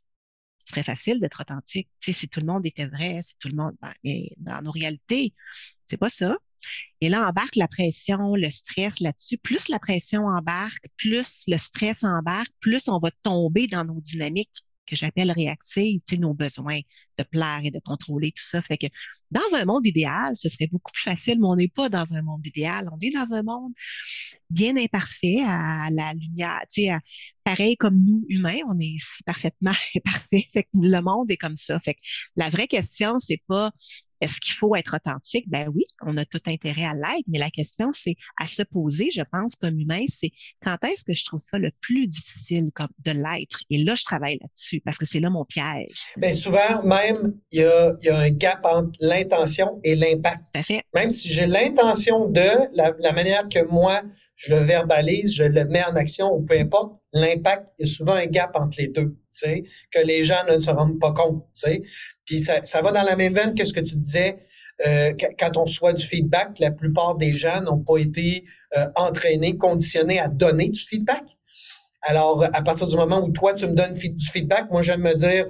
ce 0.67 0.73
serait 0.73 0.85
facile 0.85 1.21
d'être 1.21 1.41
authentique. 1.41 1.89
Tu 2.01 2.13
sais, 2.13 2.19
si 2.21 2.29
tout 2.29 2.41
le 2.41 2.47
monde 2.47 2.67
était 2.67 2.87
vrai, 2.87 3.21
si 3.23 3.37
tout 3.39 3.49
le 3.49 3.55
monde, 3.55 3.77
ben, 3.81 3.93
dans 4.39 4.63
nos 4.63 4.73
réalités, 4.73 5.33
c'est 5.85 5.97
pas 5.97 6.09
ça. 6.09 6.37
Et 7.01 7.09
là, 7.09 7.29
embarque 7.29 7.57
la 7.57 7.69
pression, 7.69 8.35
le 8.35 8.51
stress 8.51 9.01
là-dessus. 9.01 9.39
Plus 9.39 9.69
la 9.69 9.79
pression 9.79 10.27
embarque, 10.27 10.89
plus 10.97 11.45
le 11.47 11.59
stress 11.59 12.05
embarque, 12.05 12.53
plus 12.61 12.89
on 12.89 12.99
va 12.99 13.11
tomber 13.23 13.67
dans 13.67 13.85
nos 13.85 14.01
dynamiques 14.01 14.63
que 14.87 14.97
j'appelle 14.97 15.33
réactives, 15.33 16.01
nos 16.19 16.33
besoins 16.35 16.81
de 17.19 17.25
plaire 17.25 17.61
et 17.65 17.71
de 17.71 17.81
contrôler 17.81 18.31
tout 18.31 18.45
ça. 18.45 18.63
Fait 18.63 18.79
que 18.79 18.87
dans 19.31 19.55
un 19.55 19.65
monde 19.65 19.87
idéal, 19.87 20.37
ce 20.37 20.49
serait 20.49 20.69
beaucoup 20.69 20.93
plus 20.93 21.03
facile, 21.03 21.39
mais 21.41 21.47
on 21.47 21.57
n'est 21.57 21.69
pas 21.69 21.89
dans 21.89 22.15
un 22.15 22.23
monde 22.23 22.47
idéal. 22.47 22.89
On 22.93 22.99
est 23.01 23.11
dans 23.11 23.35
un 23.35 23.43
monde 23.43 23.73
bien 24.51 24.77
imparfait 24.77 25.41
à 25.45 25.89
la 25.91 26.15
lumière, 26.15 26.61
tu 26.71 26.85
sais, 26.85 26.91
pareil 27.45 27.77
comme 27.77 27.97
nous, 27.97 28.25
humains, 28.29 28.61
on 28.69 28.79
est 28.79 28.97
si 28.99 29.23
parfaitement 29.25 29.73
imparfait. 29.97 30.49
Le 30.75 31.01
monde 31.01 31.31
est 31.31 31.37
comme 31.37 31.57
ça. 31.57 31.79
Fait 31.81 31.95
que 31.95 32.01
la 32.37 32.51
vraie 32.51 32.69
question, 32.69 33.19
c'est 33.19 33.43
pas 33.49 33.73
est-ce 34.21 34.41
qu'il 34.41 34.55
faut 34.55 34.75
être 34.77 34.97
authentique? 34.97 35.45
Ben 35.49 35.69
oui, 35.75 35.85
on 36.03 36.17
a 36.17 36.25
tout 36.25 36.41
intérêt 36.47 36.85
à 36.85 36.95
l'être, 36.95 37.27
mais 37.27 37.39
la 37.39 37.51
question, 37.51 37.91
c'est 37.93 38.17
à 38.39 38.47
se 38.47 38.63
poser, 38.63 39.11
je 39.11 39.23
pense, 39.31 39.57
comme 39.57 39.79
humain, 39.79 40.05
c'est 40.09 40.31
quand 40.63 40.83
est-ce 40.85 41.05
que 41.05 41.13
je 41.13 41.25
trouve 41.25 41.41
ça 41.41 41.59
le 41.59 41.71
plus 41.81 42.07
difficile 42.07 42.71
comme 42.75 42.89
de 43.05 43.11
l'être? 43.11 43.61
Et 43.69 43.85
là, 43.85 43.95
je 43.95 44.05
travaille 44.05 44.39
là-dessus 44.41 44.81
parce 44.85 44.97
que 44.97 45.05
c'est 45.05 45.21
là 45.21 45.29
mon 45.29 45.45
piège. 45.45 46.09
Bien, 46.17 46.33
souvent, 46.33 46.83
même, 46.83 47.39
il 47.53 47.61
y 47.61 47.65
a, 47.65 47.95
y 48.01 48.09
a, 48.09 48.19
un 48.19 48.31
gap 48.31 48.65
entre 48.65 48.99
l'intention 49.17 49.81
et 49.85 49.95
l'impact. 49.95 50.45
Même 50.95 51.11
si 51.11 51.33
j'ai 51.33 51.47
l'intention 51.47 52.29
de, 52.29 52.49
la, 52.75 52.93
la, 52.99 53.13
manière 53.13 53.49
que 53.49 53.65
moi, 53.65 54.03
je 54.35 54.55
le 54.55 54.61
verbalise, 54.61 55.35
je 55.35 55.45
le 55.45 55.65
mets 55.65 55.85
en 55.85 55.97
action 55.97 56.33
ou 56.33 56.43
peu 56.43 56.59
importe, 56.59 56.93
l'impact, 57.13 57.69
il 57.79 57.87
y 57.87 57.91
a 57.91 57.93
souvent 57.93 58.15
un 58.15 58.27
gap 58.27 58.55
entre 58.55 58.79
les 58.79 58.89
deux, 58.89 59.09
tu 59.11 59.17
sais, 59.29 59.65
que 59.91 60.01
les 60.01 60.25
gens 60.25 60.45
ne 60.49 60.59
se 60.59 60.71
rendent 60.71 61.01
pas 61.01 61.13
compte, 61.13 61.45
tu 61.55 61.61
sais. 61.61 61.83
Puis 62.25 62.41
ça, 62.41 62.61
ça 62.65 62.83
va 62.83 62.93
dans 62.93 63.03
la 63.03 63.17
même 63.17 63.33
veine 63.33 63.55
que 63.55 63.65
ce 63.65 63.73
que 63.73 63.81
tu 63.81 63.97
disais, 63.97 64.39
euh, 64.87 65.15
quand 65.39 65.57
on 65.57 65.65
reçoit 65.65 65.93
du 65.93 66.05
feedback, 66.05 66.59
la 66.59 66.71
plupart 66.71 67.15
des 67.15 67.33
gens 67.33 67.63
n'ont 67.63 67.83
pas 67.83 67.97
été 67.97 68.45
euh, 68.77 68.87
entraînés, 68.95 69.57
conditionnés 69.57 70.19
à 70.19 70.29
donner 70.29 70.69
du 70.69 70.81
feedback. 70.81 71.25
Alors, 72.03 72.45
à 72.45 72.63
partir 72.63 72.87
du 72.87 72.97
moment 72.97 73.25
où 73.25 73.31
toi, 73.31 73.55
tu 73.55 73.67
me 73.67 73.75
donnes 73.75 73.95
du 73.95 74.27
feedback, 74.31 74.71
moi, 74.71 74.83
j'aime 74.83 75.01
me 75.01 75.15
dire, 75.15 75.47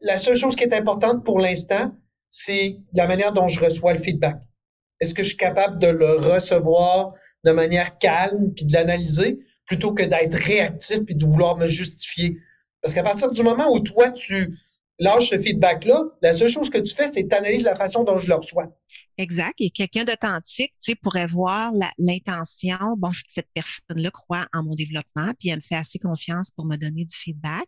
la 0.00 0.18
seule 0.18 0.36
chose 0.36 0.54
qui 0.54 0.64
est 0.64 0.74
importante 0.74 1.24
pour 1.24 1.38
l'instant, 1.38 1.92
c'est 2.28 2.78
la 2.92 3.06
manière 3.06 3.32
dont 3.32 3.48
je 3.48 3.60
reçois 3.60 3.92
le 3.92 4.00
feedback. 4.00 4.38
Est-ce 5.00 5.14
que 5.14 5.22
je 5.22 5.28
suis 5.28 5.36
capable 5.36 5.78
de 5.78 5.88
le 5.88 6.16
recevoir 6.16 7.14
de 7.44 7.52
manière 7.52 7.98
calme 7.98 8.52
puis 8.54 8.64
de 8.64 8.72
l'analyser 8.72 9.38
plutôt 9.66 9.92
que 9.92 10.02
d'être 10.02 10.34
réactif 10.34 11.00
et 11.08 11.14
de 11.14 11.26
vouloir 11.26 11.56
me 11.56 11.68
justifier? 11.68 12.36
Parce 12.82 12.94
qu'à 12.94 13.02
partir 13.02 13.30
du 13.30 13.42
moment 13.42 13.72
où 13.72 13.80
toi, 13.80 14.10
tu, 14.10 14.58
lâche 14.98 15.30
ce 15.30 15.38
feedback-là, 15.38 16.02
la 16.22 16.34
seule 16.34 16.48
chose 16.48 16.70
que 16.70 16.78
tu 16.78 16.94
fais, 16.94 17.08
c'est 17.08 17.32
analyser 17.32 17.64
la 17.64 17.76
façon 17.76 18.04
dont 18.04 18.18
je 18.18 18.28
le 18.28 18.34
reçois. 18.34 18.66
Exact. 19.16 19.54
Et 19.58 19.70
quelqu'un 19.70 20.04
d'authentique, 20.04 20.72
tu 20.82 20.92
sais, 20.92 20.94
pourrait 20.94 21.26
voir 21.26 21.72
l'intention. 21.98 22.78
Bon, 22.96 23.10
cette 23.28 23.48
personne-là 23.54 24.10
croit 24.10 24.46
en 24.52 24.62
mon 24.62 24.74
développement, 24.74 25.32
puis 25.38 25.50
elle 25.50 25.56
me 25.56 25.62
fait 25.62 25.76
assez 25.76 25.98
confiance 25.98 26.52
pour 26.52 26.66
me 26.66 26.76
donner 26.76 27.04
du 27.04 27.16
feedback. 27.16 27.66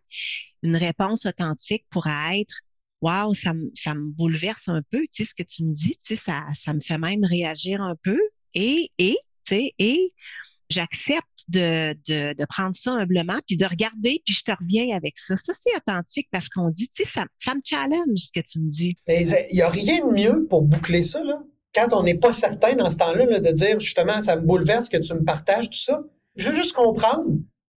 Une 0.62 0.76
réponse 0.76 1.26
authentique 1.26 1.86
pourrait 1.90 2.40
être 2.40 2.60
Wow, 3.00 3.34
ça 3.34 3.54
me, 3.54 3.70
ça 3.74 3.94
me 3.94 4.10
bouleverse 4.10 4.68
un 4.68 4.82
peu, 4.90 5.00
tu 5.12 5.24
sais, 5.24 5.30
ce 5.30 5.34
que 5.34 5.42
tu 5.42 5.64
me 5.64 5.72
dis, 5.72 5.96
tu 6.04 6.14
sais, 6.14 6.16
ça, 6.16 6.42
ça 6.54 6.74
me 6.74 6.80
fait 6.80 6.98
même 6.98 7.24
réagir 7.24 7.80
un 7.80 7.96
peu. 8.02 8.18
Et, 8.54 8.90
et, 8.98 9.16
tu 9.46 9.54
sais, 9.54 9.72
et 9.78 10.12
j'accepte 10.70 11.24
de, 11.48 11.94
de, 12.06 12.34
de, 12.34 12.44
prendre 12.46 12.74
ça 12.74 12.92
humblement, 12.92 13.38
puis 13.46 13.56
de 13.56 13.66
regarder, 13.66 14.22
puis 14.24 14.34
je 14.34 14.44
te 14.44 14.52
reviens 14.52 14.96
avec 14.96 15.18
ça. 15.18 15.36
Ça, 15.36 15.52
c'est 15.52 15.76
authentique 15.76 16.28
parce 16.30 16.48
qu'on 16.48 16.68
dit, 16.68 16.88
tu 16.88 17.04
sais, 17.04 17.10
ça, 17.10 17.24
ça 17.38 17.54
me 17.54 17.60
challenge 17.64 18.18
ce 18.18 18.30
que 18.32 18.44
tu 18.44 18.60
me 18.60 18.70
dis. 18.70 18.96
Mais 19.08 19.26
il 19.50 19.54
n'y 19.54 19.62
a 19.62 19.68
rien 19.68 20.06
de 20.06 20.12
mieux 20.12 20.46
pour 20.48 20.62
boucler 20.62 21.02
ça, 21.02 21.22
là. 21.22 21.42
Quand 21.72 21.92
on 21.92 22.02
n'est 22.02 22.16
pas 22.16 22.32
certain 22.32 22.74
dans 22.74 22.90
ce 22.90 22.96
temps-là, 22.98 23.26
là, 23.26 23.38
de 23.38 23.52
dire, 23.52 23.78
justement, 23.78 24.20
ça 24.20 24.34
me 24.34 24.42
bouleverse 24.42 24.88
que 24.88 24.96
tu 24.96 25.14
me 25.14 25.22
partages 25.22 25.70
tout 25.70 25.78
ça. 25.78 26.02
Je 26.34 26.50
veux 26.50 26.56
juste 26.56 26.74
comprendre. 26.74 27.26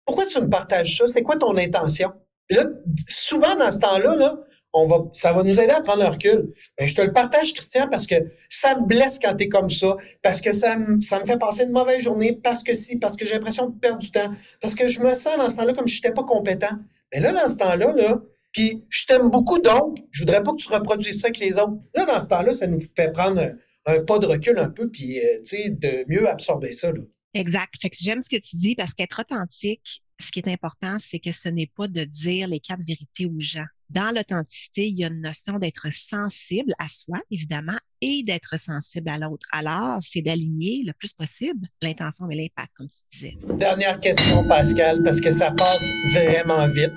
Pourquoi 0.05 0.25
tu 0.25 0.41
me 0.41 0.49
partages 0.49 0.97
ça? 0.97 1.07
C'est 1.07 1.21
quoi 1.21 1.37
ton 1.37 1.55
intention? 1.57 2.11
Là, 2.49 2.65
souvent, 3.07 3.55
dans 3.55 3.69
ce 3.69 3.79
temps-là, 3.79 4.15
là, 4.15 4.39
on 4.73 4.85
va, 4.85 5.05
ça 5.13 5.31
va 5.33 5.43
nous 5.43 5.59
aider 5.59 5.71
à 5.71 5.81
prendre 5.81 6.03
un 6.03 6.09
recul. 6.09 6.51
Ben, 6.77 6.87
je 6.87 6.95
te 6.95 7.01
le 7.01 7.13
partage, 7.13 7.53
Christian, 7.53 7.87
parce 7.89 8.07
que 8.07 8.15
ça 8.49 8.75
me 8.75 8.85
blesse 8.85 9.19
quand 9.19 9.35
tu 9.35 9.45
es 9.45 9.49
comme 9.49 9.69
ça, 9.69 9.95
parce 10.21 10.41
que 10.41 10.51
ça 10.51 10.75
me, 10.75 10.99
fait 10.99 11.37
passer 11.37 11.63
une 11.63 11.71
mauvaise 11.71 12.01
journée, 12.01 12.33
parce 12.33 12.63
que 12.63 12.73
si, 12.73 12.97
parce 12.97 13.15
que 13.15 13.25
j'ai 13.25 13.33
l'impression 13.35 13.69
de 13.69 13.79
perdre 13.79 13.99
du 13.99 14.11
temps, 14.11 14.31
parce 14.59 14.73
que 14.73 14.87
je 14.87 15.01
me 15.01 15.13
sens 15.13 15.37
dans 15.37 15.49
ce 15.49 15.57
temps-là 15.57 15.73
comme 15.73 15.87
si 15.87 15.97
je 15.97 16.01
n'étais 16.01 16.13
pas 16.13 16.23
compétent. 16.23 16.75
Mais 17.13 17.19
là, 17.19 17.31
dans 17.31 17.47
ce 17.47 17.57
temps-là, 17.57 17.93
là, 17.93 18.19
puis 18.51 18.83
je 18.89 19.05
t'aime 19.05 19.29
beaucoup, 19.29 19.59
donc 19.59 19.99
je 20.11 20.21
voudrais 20.21 20.41
pas 20.41 20.51
que 20.51 20.57
tu 20.57 20.69
reproduises 20.69 21.21
ça 21.21 21.27
avec 21.27 21.39
les 21.39 21.57
autres. 21.59 21.73
Là, 21.95 22.05
dans 22.05 22.19
ce 22.19 22.27
temps-là, 22.29 22.51
ça 22.53 22.67
nous 22.67 22.81
fait 22.95 23.11
prendre 23.11 23.41
un, 23.85 23.99
pas 24.01 24.17
de 24.19 24.25
recul 24.25 24.57
un 24.57 24.69
peu, 24.69 24.89
puis 24.89 25.19
euh, 25.19 25.39
de 25.43 26.05
mieux 26.07 26.27
absorber 26.27 26.71
ça. 26.71 26.89
Exact. 27.35 27.73
J'aime 27.99 28.21
ce 28.21 28.29
que 28.29 28.41
tu 28.41 28.55
dis 28.55 28.75
parce 28.75 28.93
qu'être 28.93 29.19
authentique, 29.21 30.03
ce 30.19 30.31
qui 30.31 30.39
est 30.39 30.47
important, 30.47 30.97
c'est 30.99 31.19
que 31.19 31.31
ce 31.31 31.49
n'est 31.49 31.71
pas 31.75 31.87
de 31.87 32.03
dire 32.03 32.47
les 32.47 32.59
quatre 32.59 32.83
vérités 32.85 33.25
aux 33.25 33.39
gens. 33.39 33.65
Dans 33.93 34.11
l'authenticité, 34.15 34.87
il 34.87 34.99
y 34.99 35.03
a 35.03 35.07
une 35.07 35.21
notion 35.21 35.59
d'être 35.59 35.93
sensible 35.93 36.73
à 36.79 36.87
soi, 36.87 37.19
évidemment, 37.29 37.77
et 38.01 38.23
d'être 38.23 38.57
sensible 38.57 39.07
à 39.07 39.19
l'autre. 39.19 39.45
Alors, 39.51 39.99
c'est 40.01 40.21
d'aligner 40.21 40.81
le 40.83 40.93
plus 40.93 41.13
possible 41.13 41.67
l'intention 41.79 42.27
et 42.31 42.35
l'impact, 42.35 42.71
comme 42.75 42.87
tu 42.87 43.03
disais. 43.11 43.37
Dernière 43.55 43.99
question, 43.99 44.47
Pascal, 44.47 45.03
parce 45.03 45.21
que 45.21 45.29
ça 45.29 45.51
passe 45.51 45.87
vraiment 46.11 46.67
vite. 46.67 46.93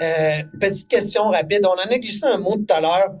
Euh, 0.00 0.42
petite 0.58 0.88
question 0.88 1.28
rapide. 1.28 1.66
On 1.66 1.72
en 1.72 1.92
a 1.92 1.98
glissé 1.98 2.24
un 2.24 2.38
mot 2.38 2.56
tout 2.56 2.74
à 2.74 2.80
l'heure. 2.80 3.20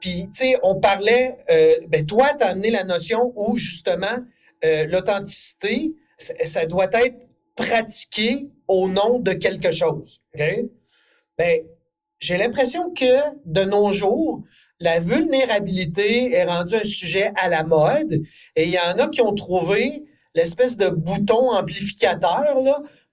Puis, 0.00 0.28
tu 0.32 0.38
sais, 0.38 0.56
on 0.62 0.78
parlait, 0.78 1.36
euh, 1.50 1.74
ben, 1.88 2.06
toi, 2.06 2.28
tu 2.38 2.44
as 2.44 2.50
amené 2.50 2.70
la 2.70 2.84
notion 2.84 3.32
où, 3.34 3.56
justement, 3.56 4.24
euh, 4.64 4.86
l'authenticité, 4.86 5.96
ça 6.16 6.64
doit 6.64 6.90
être 6.92 7.26
pratiqué 7.56 8.48
au 8.68 8.88
nom 8.88 9.18
de 9.18 9.32
quelque 9.32 9.72
chose. 9.72 10.20
Ben, 11.36 11.64
j'ai 12.18 12.36
l'impression 12.36 12.90
que 12.92 13.04
de 13.44 13.64
nos 13.64 13.92
jours, 13.92 14.42
la 14.80 15.00
vulnérabilité 15.00 16.32
est 16.32 16.44
rendue 16.44 16.76
un 16.76 16.84
sujet 16.84 17.32
à 17.36 17.48
la 17.48 17.64
mode 17.64 18.22
et 18.56 18.64
il 18.64 18.70
y 18.70 18.78
en 18.78 18.98
a 18.98 19.08
qui 19.08 19.20
ont 19.20 19.34
trouvé 19.34 20.04
l'espèce 20.34 20.76
de 20.76 20.88
bouton 20.88 21.50
amplificateur 21.52 22.54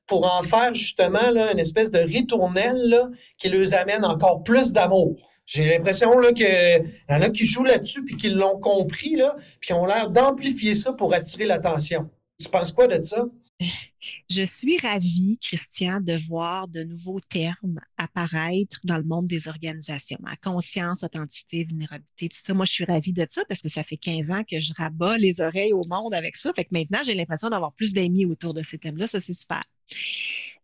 pour 0.06 0.32
en 0.32 0.44
faire 0.44 0.74
justement 0.74 1.32
là, 1.32 1.52
une 1.52 1.60
espèce 1.60 1.92
de 1.92 2.00
ritournelle 2.00 3.10
qui 3.38 3.50
leur 3.50 3.74
amène 3.74 4.06
encore 4.06 4.44
plus 4.44 4.74
d'amour. 4.74 5.16
J'ai 5.48 5.66
l'impression 5.66 6.18
là 6.18 6.32
qu'il 6.34 6.46
y 6.48 7.14
en 7.14 7.22
a 7.22 7.30
qui 7.30 7.46
jouent 7.46 7.64
là-dessus 7.64 8.04
puis 8.04 8.18
qui 8.18 8.30
l'ont 8.30 8.60
compris 8.60 9.16
là, 9.16 9.36
puis 9.60 9.74
ont 9.74 9.86
l'air 9.86 10.10
d'amplifier 10.10 10.76
ça 10.76 10.94
pour 10.94 11.14
attirer 11.14 11.46
l'attention. 11.46 12.10
Tu 12.40 12.50
penses 12.50 12.72
quoi 12.72 12.88
de 12.88 13.02
ça? 13.02 13.26
Je 14.30 14.44
suis 14.44 14.78
ravie, 14.78 15.38
Christian, 15.42 16.02
de 16.02 16.20
voir 16.28 16.68
de 16.68 16.84
nouveaux 16.84 17.20
termes 17.20 17.80
apparaître 17.98 18.80
dans 18.84 18.98
le 18.98 19.04
monde 19.04 19.28
des 19.28 19.48
organisations. 19.48 20.18
Ma 20.22 20.36
conscience, 20.36 21.04
authenticité, 21.04 21.64
vulnérabilité, 21.64 22.30
tout 22.30 22.38
ça. 22.38 22.54
Moi, 22.54 22.66
je 22.66 22.74
suis 22.74 22.86
ravie 22.86 23.14
de 23.14 23.26
ça 23.28 23.44
parce 23.46 23.62
que 23.62 23.70
ça 23.70 23.84
fait 23.84 23.98
15 23.98 24.32
ans 24.32 24.44
que 24.44 24.60
je 24.60 24.74
rabats 24.76 25.18
les 25.18 25.42
oreilles 25.42 25.74
au 25.74 25.86
monde 25.86 26.14
avec 26.14 26.36
ça. 26.36 26.52
Fait 26.56 26.66
que 26.66 26.70
maintenant, 26.72 27.00
j'ai 27.04 27.14
l'impression 27.14 27.50
d'avoir 27.50 27.74
plus 27.74 27.94
d'amis 27.94 28.26
autour 28.26 28.54
de 28.54 28.64
ces 28.64 28.78
thèmes-là. 28.78 29.08
Ça, 29.08 29.22
c'est 29.22 29.34
super. 29.34 29.64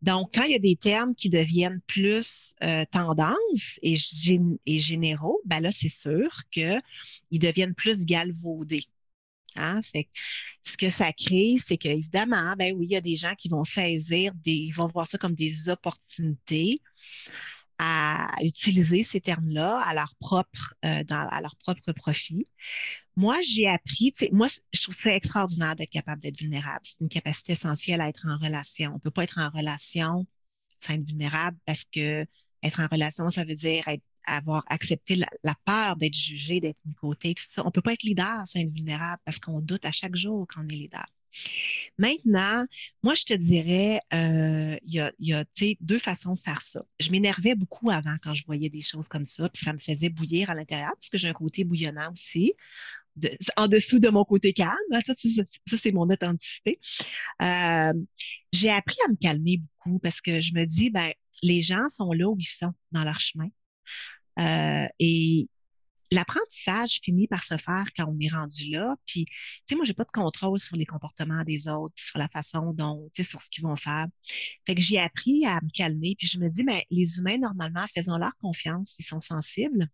Donc, 0.01 0.31
quand 0.33 0.43
il 0.43 0.51
y 0.51 0.55
a 0.55 0.59
des 0.59 0.75
termes 0.75 1.13
qui 1.13 1.29
deviennent 1.29 1.81
plus 1.85 2.53
euh, 2.63 2.85
tendance 2.91 3.79
et, 3.83 3.95
et 4.65 4.79
généraux, 4.79 5.39
ben 5.45 5.59
là, 5.59 5.71
c'est 5.71 5.89
sûr 5.89 6.41
qu'ils 6.49 6.81
deviennent 7.31 7.75
plus 7.75 8.05
galvaudés. 8.05 8.85
Hein? 9.55 9.81
Ce 10.63 10.77
que 10.77 10.89
ça 10.89 11.11
crée, 11.13 11.57
c'est 11.59 11.77
qu'évidemment, 11.77 12.55
ben 12.57 12.73
oui, 12.75 12.87
il 12.87 12.91
y 12.91 12.95
a 12.95 13.01
des 13.01 13.15
gens 13.15 13.35
qui 13.35 13.49
vont 13.49 13.63
saisir, 13.63 14.33
ils 14.45 14.71
vont 14.71 14.87
voir 14.87 15.07
ça 15.07 15.17
comme 15.17 15.35
des 15.35 15.69
opportunités 15.69 16.81
à 17.77 18.31
utiliser 18.43 19.03
ces 19.03 19.19
termes-là 19.19 19.79
à 19.79 19.93
leur 19.95 20.15
propre, 20.19 20.75
euh, 20.85 21.03
à 21.09 21.41
leur 21.41 21.55
propre 21.57 21.91
profit. 21.93 22.45
Moi, 23.15 23.37
j'ai 23.41 23.67
appris, 23.67 24.13
moi, 24.31 24.47
je 24.71 24.83
trouve 24.83 24.95
ça 24.95 25.15
extraordinaire 25.15 25.75
d'être 25.75 25.89
capable 25.89 26.21
d'être 26.21 26.37
vulnérable. 26.37 26.81
C'est 26.83 27.01
une 27.01 27.09
capacité 27.09 27.53
essentielle 27.53 28.01
à 28.01 28.07
être 28.09 28.27
en 28.27 28.37
relation. 28.37 28.91
On 28.91 28.95
ne 28.95 28.99
peut 28.99 29.11
pas 29.11 29.23
être 29.23 29.39
en 29.39 29.49
relation 29.49 30.27
sans 30.79 30.93
être 30.93 31.05
vulnérable 31.05 31.57
parce 31.65 31.85
que 31.85 32.25
être 32.63 32.79
en 32.79 32.87
relation, 32.87 33.29
ça 33.29 33.43
veut 33.43 33.55
dire 33.55 33.87
être 33.87 34.03
avoir 34.25 34.63
accepté 34.67 35.15
la, 35.15 35.55
peur 35.65 35.95
d'être 35.95 36.15
jugé, 36.15 36.59
d'être 36.59 36.79
mis 36.85 36.95
côté, 36.95 37.33
tout 37.33 37.43
ça. 37.43 37.61
On 37.63 37.67
ne 37.67 37.71
peut 37.71 37.81
pas 37.81 37.93
être 37.93 38.03
leader 38.03 38.41
sans 38.45 38.59
être 38.59 38.73
vulnérable 38.73 39.21
parce 39.25 39.39
qu'on 39.39 39.59
doute 39.59 39.85
à 39.85 39.91
chaque 39.91 40.15
jour 40.15 40.47
qu'on 40.47 40.67
est 40.67 40.75
leader. 40.75 41.05
Maintenant, 41.97 42.65
moi, 43.03 43.13
je 43.13 43.25
te 43.25 43.33
dirais, 43.33 44.01
euh, 44.13 44.77
il 44.83 45.11
y 45.19 45.33
a, 45.33 45.45
deux 45.79 45.99
façons 45.99 46.33
de 46.33 46.39
faire 46.39 46.61
ça. 46.61 46.83
Je 46.99 47.11
m'énervais 47.11 47.55
beaucoup 47.55 47.89
avant 47.89 48.15
quand 48.21 48.33
je 48.33 48.45
voyais 48.45 48.69
des 48.69 48.81
choses 48.81 49.07
comme 49.07 49.25
ça, 49.25 49.49
puis 49.49 49.63
ça 49.63 49.73
me 49.73 49.79
faisait 49.79 50.09
bouillir 50.09 50.49
à 50.49 50.55
l'intérieur, 50.55 50.91
parce 50.95 51.09
que 51.09 51.17
j'ai 51.17 51.29
un 51.29 51.33
côté 51.33 51.63
bouillonnant 51.63 52.11
aussi. 52.11 52.53
en 53.57 53.67
dessous 53.67 53.99
de 53.99 54.09
mon 54.09 54.23
côté 54.25 54.53
calme. 54.53 54.75
Ça, 55.05 55.13
ça, 55.13 55.77
c'est 55.77 55.91
mon 55.91 56.09
authenticité. 56.09 56.79
Euh, 57.41 57.93
j'ai 58.53 58.69
appris 58.69 58.97
à 59.05 59.09
me 59.09 59.15
calmer 59.15 59.57
beaucoup 59.57 59.99
parce 59.99 60.21
que 60.21 60.41
je 60.41 60.53
me 60.53 60.65
dis, 60.65 60.89
ben, 60.89 61.11
les 61.43 61.61
gens 61.61 61.87
sont 61.89 62.11
là 62.13 62.27
où 62.29 62.37
ils 62.39 62.43
sont 62.43 62.73
dans 62.91 63.03
leur 63.03 63.19
chemin. 63.19 63.49
Euh, 64.39 64.87
et 64.99 65.47
l'apprentissage 66.11 66.99
finit 67.03 67.27
par 67.27 67.43
se 67.43 67.57
faire 67.57 67.85
quand 67.95 68.05
on 68.07 68.17
est 68.19 68.33
rendu 68.33 68.69
là. 68.69 68.95
Puis, 69.05 69.25
tu 69.25 69.33
sais, 69.69 69.75
moi, 69.75 69.85
j'ai 69.85 69.93
pas 69.93 70.03
de 70.03 70.11
contrôle 70.11 70.59
sur 70.59 70.75
les 70.75 70.85
comportements 70.85 71.43
des 71.43 71.67
autres, 71.67 71.95
sur 71.97 72.19
la 72.19 72.27
façon 72.27 72.73
dont, 72.73 73.09
tu 73.13 73.23
sais, 73.23 73.29
sur 73.29 73.41
ce 73.41 73.49
qu'ils 73.49 73.63
vont 73.63 73.75
faire. 73.75 74.07
Fait 74.65 74.75
que 74.75 74.81
j'ai 74.81 74.99
appris 74.99 75.45
à 75.45 75.55
me 75.55 75.69
calmer. 75.73 76.15
Puis 76.17 76.27
je 76.27 76.39
me 76.39 76.49
dis, 76.49 76.63
ben, 76.63 76.81
les 76.91 77.17
humains, 77.17 77.37
normalement, 77.37 77.85
faisant 77.95 78.17
leur 78.17 78.35
confiance, 78.37 78.97
ils 78.99 79.05
sont 79.05 79.21
sensibles. 79.21 79.87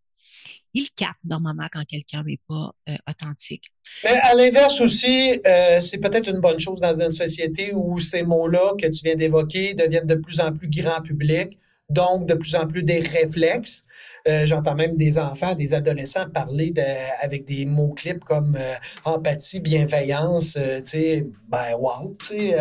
Ils 0.73 0.89
captent 0.91 1.23
normalement 1.23 1.67
quand 1.71 1.85
quelqu'un 1.85 2.23
n'est 2.23 2.39
pas 2.47 2.71
euh, 2.89 2.95
authentique. 3.09 3.71
Mais 4.03 4.19
à 4.21 4.35
l'inverse 4.35 4.81
aussi, 4.81 5.39
euh, 5.45 5.81
c'est 5.81 5.99
peut-être 5.99 6.29
une 6.29 6.39
bonne 6.39 6.59
chose 6.59 6.81
dans 6.81 6.99
une 6.99 7.11
société 7.11 7.71
où 7.73 7.99
ces 7.99 8.23
mots-là 8.23 8.73
que 8.79 8.87
tu 8.87 9.03
viens 9.03 9.15
d'évoquer 9.15 9.73
deviennent 9.73 10.05
de 10.05 10.15
plus 10.15 10.39
en 10.41 10.51
plus 10.51 10.69
grand 10.69 11.01
public, 11.01 11.57
donc 11.89 12.27
de 12.27 12.33
plus 12.33 12.55
en 12.55 12.67
plus 12.67 12.83
des 12.83 12.99
réflexes. 12.99 13.85
Euh, 14.27 14.45
j'entends 14.45 14.75
même 14.75 14.97
des 14.97 15.17
enfants, 15.17 15.55
des 15.55 15.73
adolescents 15.73 16.29
parler 16.29 16.71
de, 16.71 16.83
avec 17.21 17.45
des 17.45 17.65
mots-clips 17.65 18.23
comme 18.23 18.57
euh, 18.59 18.75
empathie, 19.05 19.59
bienveillance. 19.59 20.57
Euh, 20.57 20.81
tu 20.81 20.91
sais, 20.91 21.27
ben 21.47 21.75
wow. 21.79 22.15
Tu 22.19 22.27
sais, 22.27 22.55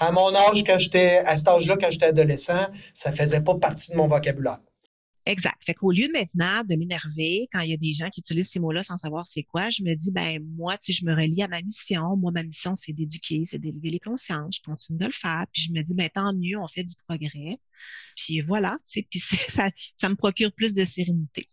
à 0.00 0.12
mon 0.12 0.34
âge, 0.34 0.64
quand 0.64 0.78
j'étais 0.78 1.22
à 1.24 1.36
cet 1.36 1.48
âge-là, 1.48 1.76
quand 1.80 1.90
j'étais 1.90 2.06
adolescent, 2.06 2.66
ça 2.92 3.12
faisait 3.12 3.40
pas 3.40 3.54
partie 3.54 3.92
de 3.92 3.96
mon 3.96 4.08
vocabulaire. 4.08 4.58
Exact. 5.24 5.56
Fait 5.64 5.74
qu'au 5.74 5.92
lieu 5.92 6.08
maintenant 6.12 6.64
de 6.64 6.74
m'énerver 6.74 7.48
quand 7.52 7.60
il 7.60 7.70
y 7.70 7.74
a 7.74 7.76
des 7.76 7.92
gens 7.92 8.08
qui 8.10 8.20
utilisent 8.20 8.50
ces 8.50 8.58
mots-là 8.58 8.82
sans 8.82 8.96
savoir 8.96 9.26
c'est 9.26 9.44
quoi, 9.44 9.70
je 9.70 9.84
me 9.84 9.94
dis, 9.94 10.10
ben 10.10 10.44
moi, 10.56 10.76
tu 10.78 10.92
sais, 10.92 10.98
je 11.00 11.04
me 11.04 11.14
relie 11.14 11.42
à 11.42 11.48
ma 11.48 11.62
mission. 11.62 12.16
Moi, 12.16 12.32
ma 12.32 12.42
mission, 12.42 12.74
c'est 12.74 12.92
d'éduquer, 12.92 13.42
c'est 13.44 13.58
d'élever 13.58 13.90
les 13.90 14.00
consciences. 14.00 14.56
Je 14.56 14.62
continue 14.62 14.98
de 14.98 15.06
le 15.06 15.12
faire. 15.12 15.46
Puis 15.52 15.62
je 15.62 15.72
me 15.72 15.82
dis, 15.82 15.94
ben 15.94 16.10
tant 16.12 16.32
mieux, 16.34 16.58
on 16.58 16.66
fait 16.66 16.82
du 16.82 16.96
progrès. 17.06 17.58
Puis 18.16 18.40
voilà, 18.40 18.76
tu 18.84 19.00
sais, 19.00 19.06
puis 19.08 19.20
ça, 19.48 19.70
ça 19.96 20.08
me 20.08 20.16
procure 20.16 20.52
plus 20.52 20.74
de 20.74 20.84
sérénité. 20.84 21.48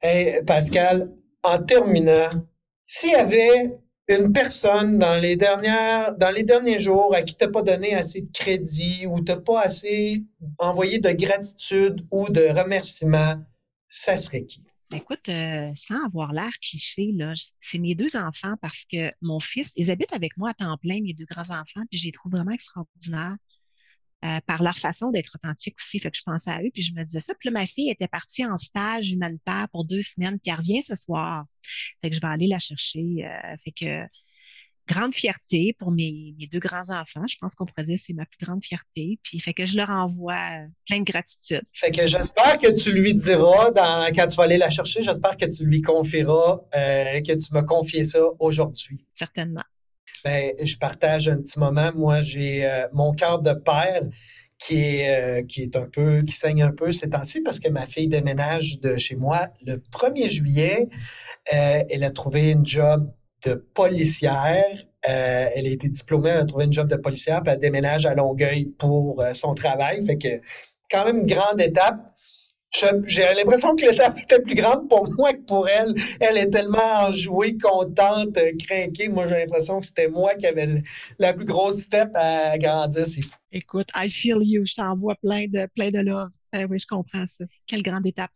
hey, 0.00 0.42
Pascal, 0.44 1.12
en 1.42 1.62
terminant, 1.62 2.30
s'il 2.86 3.10
y 3.10 3.14
avait 3.14 3.76
une 4.12 4.32
personne 4.32 4.98
dans 4.98 5.20
les 5.20 5.36
dernières 5.36 6.16
dans 6.16 6.30
les 6.30 6.44
derniers 6.44 6.80
jours 6.80 7.14
à 7.14 7.22
qui 7.22 7.36
t'as 7.36 7.48
pas 7.48 7.62
donné 7.62 7.94
assez 7.94 8.22
de 8.22 8.32
crédit 8.32 9.06
ou 9.06 9.20
t'as 9.20 9.40
pas 9.40 9.62
assez 9.62 10.24
envoyé 10.58 10.98
de 10.98 11.10
gratitude 11.10 12.06
ou 12.10 12.28
de 12.28 12.42
remerciement, 12.42 13.36
ça 13.88 14.16
serait 14.16 14.44
qui? 14.44 14.62
Écoute, 14.94 15.28
euh, 15.30 15.70
sans 15.74 16.04
avoir 16.04 16.32
l'air 16.32 16.52
cliché, 16.60 17.14
c'est 17.60 17.78
mes 17.78 17.94
deux 17.94 18.14
enfants 18.16 18.56
parce 18.60 18.84
que 18.84 19.10
mon 19.22 19.40
fils, 19.40 19.72
ils 19.76 19.90
habitent 19.90 20.12
avec 20.12 20.36
moi 20.36 20.50
à 20.50 20.54
temps 20.54 20.76
plein, 20.76 21.00
mes 21.00 21.14
deux 21.14 21.24
grands-enfants, 21.24 21.82
puis 21.90 21.98
je 21.98 22.06
les 22.06 22.12
trouve 22.12 22.32
vraiment 22.32 22.50
extraordinaires. 22.50 23.36
Euh, 24.24 24.38
par 24.46 24.62
leur 24.62 24.78
façon 24.78 25.10
d'être 25.10 25.32
authentique 25.34 25.74
aussi. 25.80 25.98
Fait 25.98 26.08
que 26.12 26.16
je 26.16 26.22
pensais 26.24 26.50
à 26.52 26.62
eux, 26.62 26.70
puis 26.72 26.80
je 26.80 26.94
me 26.94 27.02
disais 27.02 27.20
ça. 27.20 27.34
Puis 27.34 27.48
là, 27.48 27.54
ma 27.54 27.66
fille 27.66 27.90
était 27.90 28.06
partie 28.06 28.46
en 28.46 28.56
stage 28.56 29.10
humanitaire 29.10 29.66
pour 29.72 29.84
deux 29.84 30.02
semaines, 30.02 30.38
puis 30.38 30.52
elle 30.52 30.58
revient 30.58 30.80
ce 30.80 30.94
soir. 30.94 31.44
Fait 32.00 32.08
que 32.08 32.14
je 32.14 32.20
vais 32.20 32.28
aller 32.28 32.46
la 32.46 32.60
chercher. 32.60 33.00
Euh, 33.24 33.56
fait 33.64 33.72
que 33.72 34.06
grande 34.86 35.12
fierté 35.12 35.74
pour 35.76 35.90
mes, 35.90 36.36
deux 36.52 36.60
grands-enfants. 36.60 37.26
Je 37.28 37.36
pense 37.40 37.56
qu'on 37.56 37.66
pourrait 37.66 37.82
dire 37.82 37.96
que 37.96 38.04
c'est 38.04 38.12
ma 38.12 38.24
plus 38.26 38.46
grande 38.46 38.62
fierté. 38.64 39.18
Puis, 39.24 39.40
fait 39.40 39.54
que 39.54 39.66
je 39.66 39.76
leur 39.76 39.90
envoie 39.90 40.34
euh, 40.34 40.66
plein 40.86 41.00
de 41.00 41.04
gratitude. 41.04 41.62
Fait 41.72 41.90
que 41.90 42.06
j'espère 42.06 42.58
que 42.58 42.70
tu 42.72 42.92
lui 42.92 43.14
diras, 43.14 43.72
dans, 43.72 44.06
quand 44.14 44.28
tu 44.28 44.36
vas 44.36 44.44
aller 44.44 44.56
la 44.56 44.70
chercher, 44.70 45.02
j'espère 45.02 45.36
que 45.36 45.46
tu 45.46 45.64
lui 45.64 45.82
confieras 45.82 46.60
euh, 46.76 47.20
que 47.22 47.32
tu 47.32 47.52
m'as 47.54 47.64
confié 47.64 48.04
ça 48.04 48.20
aujourd'hui. 48.38 49.04
Certainement. 49.14 49.64
Ben, 50.24 50.52
je 50.62 50.76
partage 50.76 51.28
un 51.28 51.38
petit 51.38 51.58
moment. 51.58 51.90
Moi, 51.94 52.22
j'ai 52.22 52.64
euh, 52.64 52.86
mon 52.92 53.12
cœur 53.12 53.40
de 53.40 53.52
père 53.52 54.02
qui 54.58 54.76
est, 54.76 55.44
qui 55.48 55.62
est 55.62 55.74
un 55.74 55.88
peu, 55.92 56.22
qui 56.22 56.32
saigne 56.32 56.62
un 56.62 56.70
peu 56.70 56.92
ces 56.92 57.10
temps-ci 57.10 57.40
parce 57.40 57.58
que 57.58 57.68
ma 57.68 57.88
fille 57.88 58.06
déménage 58.06 58.78
de 58.78 58.96
chez 58.96 59.16
moi 59.16 59.48
le 59.66 59.76
1er 59.76 60.28
juillet. 60.28 60.88
elle 61.50 62.04
a 62.04 62.10
trouvé 62.12 62.52
une 62.52 62.64
job 62.64 63.10
de 63.44 63.54
policière. 63.54 64.64
Euh, 65.08 65.48
elle 65.54 65.66
a 65.66 65.70
été 65.70 65.88
diplômée, 65.88 66.30
elle 66.30 66.40
a 66.40 66.44
trouvé 66.44 66.64
une 66.66 66.72
job 66.72 66.88
de 66.88 66.96
policière, 66.96 67.42
puis 67.42 67.52
elle 67.52 67.58
déménage 67.58 68.06
à 68.06 68.14
Longueuil 68.14 68.66
pour 68.66 69.20
euh, 69.20 69.34
son 69.34 69.54
travail. 69.54 70.04
Fait 70.06 70.16
que, 70.16 70.40
quand 70.90 71.04
même, 71.04 71.18
une 71.20 71.26
grande 71.26 71.60
étape. 71.60 72.11
J'ai 72.72 73.34
l'impression 73.34 73.76
que 73.76 73.82
l'étape 73.82 74.18
était 74.18 74.40
plus 74.40 74.54
grande 74.54 74.88
pour 74.88 75.10
moi 75.12 75.32
que 75.34 75.42
pour 75.42 75.68
elle. 75.68 75.94
Elle 76.20 76.38
est 76.38 76.50
tellement 76.50 77.06
enjouée, 77.06 77.56
contente, 77.58 78.36
euh, 78.38 78.52
craquée. 78.58 79.08
Moi, 79.08 79.26
j'ai 79.26 79.40
l'impression 79.40 79.80
que 79.80 79.86
c'était 79.86 80.08
moi 80.08 80.34
qui 80.34 80.46
avais 80.46 80.82
la 81.18 81.34
plus 81.34 81.44
grosse 81.44 81.80
step 81.80 82.10
à 82.14 82.56
grandir. 82.58 83.06
C'est 83.06 83.22
fou. 83.22 83.36
Écoute, 83.52 83.88
I 83.94 84.08
feel 84.10 84.38
you. 84.40 84.64
Je 84.64 84.74
t'envoie 84.74 85.16
plein 85.16 85.46
de, 85.48 85.66
plein 85.74 85.90
de 85.90 85.98
love. 85.98 86.30
oui, 86.54 86.78
je 86.78 86.86
comprends 86.86 87.26
ça. 87.26 87.44
Quelle 87.66 87.82
grande 87.82 88.06
étape. 88.06 88.30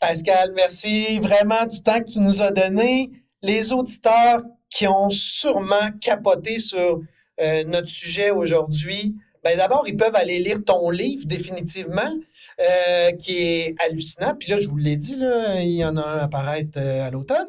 Pascal, 0.00 0.52
merci 0.54 1.18
vraiment 1.20 1.66
du 1.66 1.82
temps 1.82 1.98
que 1.98 2.10
tu 2.10 2.20
nous 2.20 2.42
as 2.42 2.50
donné 2.50 3.10
les 3.42 3.72
auditeurs 3.72 4.42
qui 4.70 4.86
ont 4.86 5.10
sûrement 5.10 5.90
capoté 6.00 6.60
sur 6.60 7.02
euh, 7.40 7.64
notre 7.64 7.88
sujet 7.88 8.30
aujourd'hui, 8.30 9.14
ben 9.42 9.56
d'abord, 9.56 9.84
ils 9.86 9.96
peuvent 9.96 10.14
aller 10.14 10.38
lire 10.38 10.64
ton 10.64 10.90
livre 10.90 11.26
définitivement, 11.26 12.14
euh, 12.60 13.12
qui 13.12 13.38
est 13.38 13.74
hallucinant. 13.84 14.34
Puis 14.34 14.50
là, 14.50 14.58
je 14.58 14.68
vous 14.68 14.76
l'ai 14.76 14.96
dit, 14.96 15.16
là, 15.16 15.60
il 15.60 15.70
y 15.70 15.84
en 15.84 15.96
a 15.96 16.02
un 16.02 16.18
à 16.18 16.22
apparaître 16.22 16.78
euh, 16.78 17.06
à 17.06 17.10
l'automne. 17.10 17.48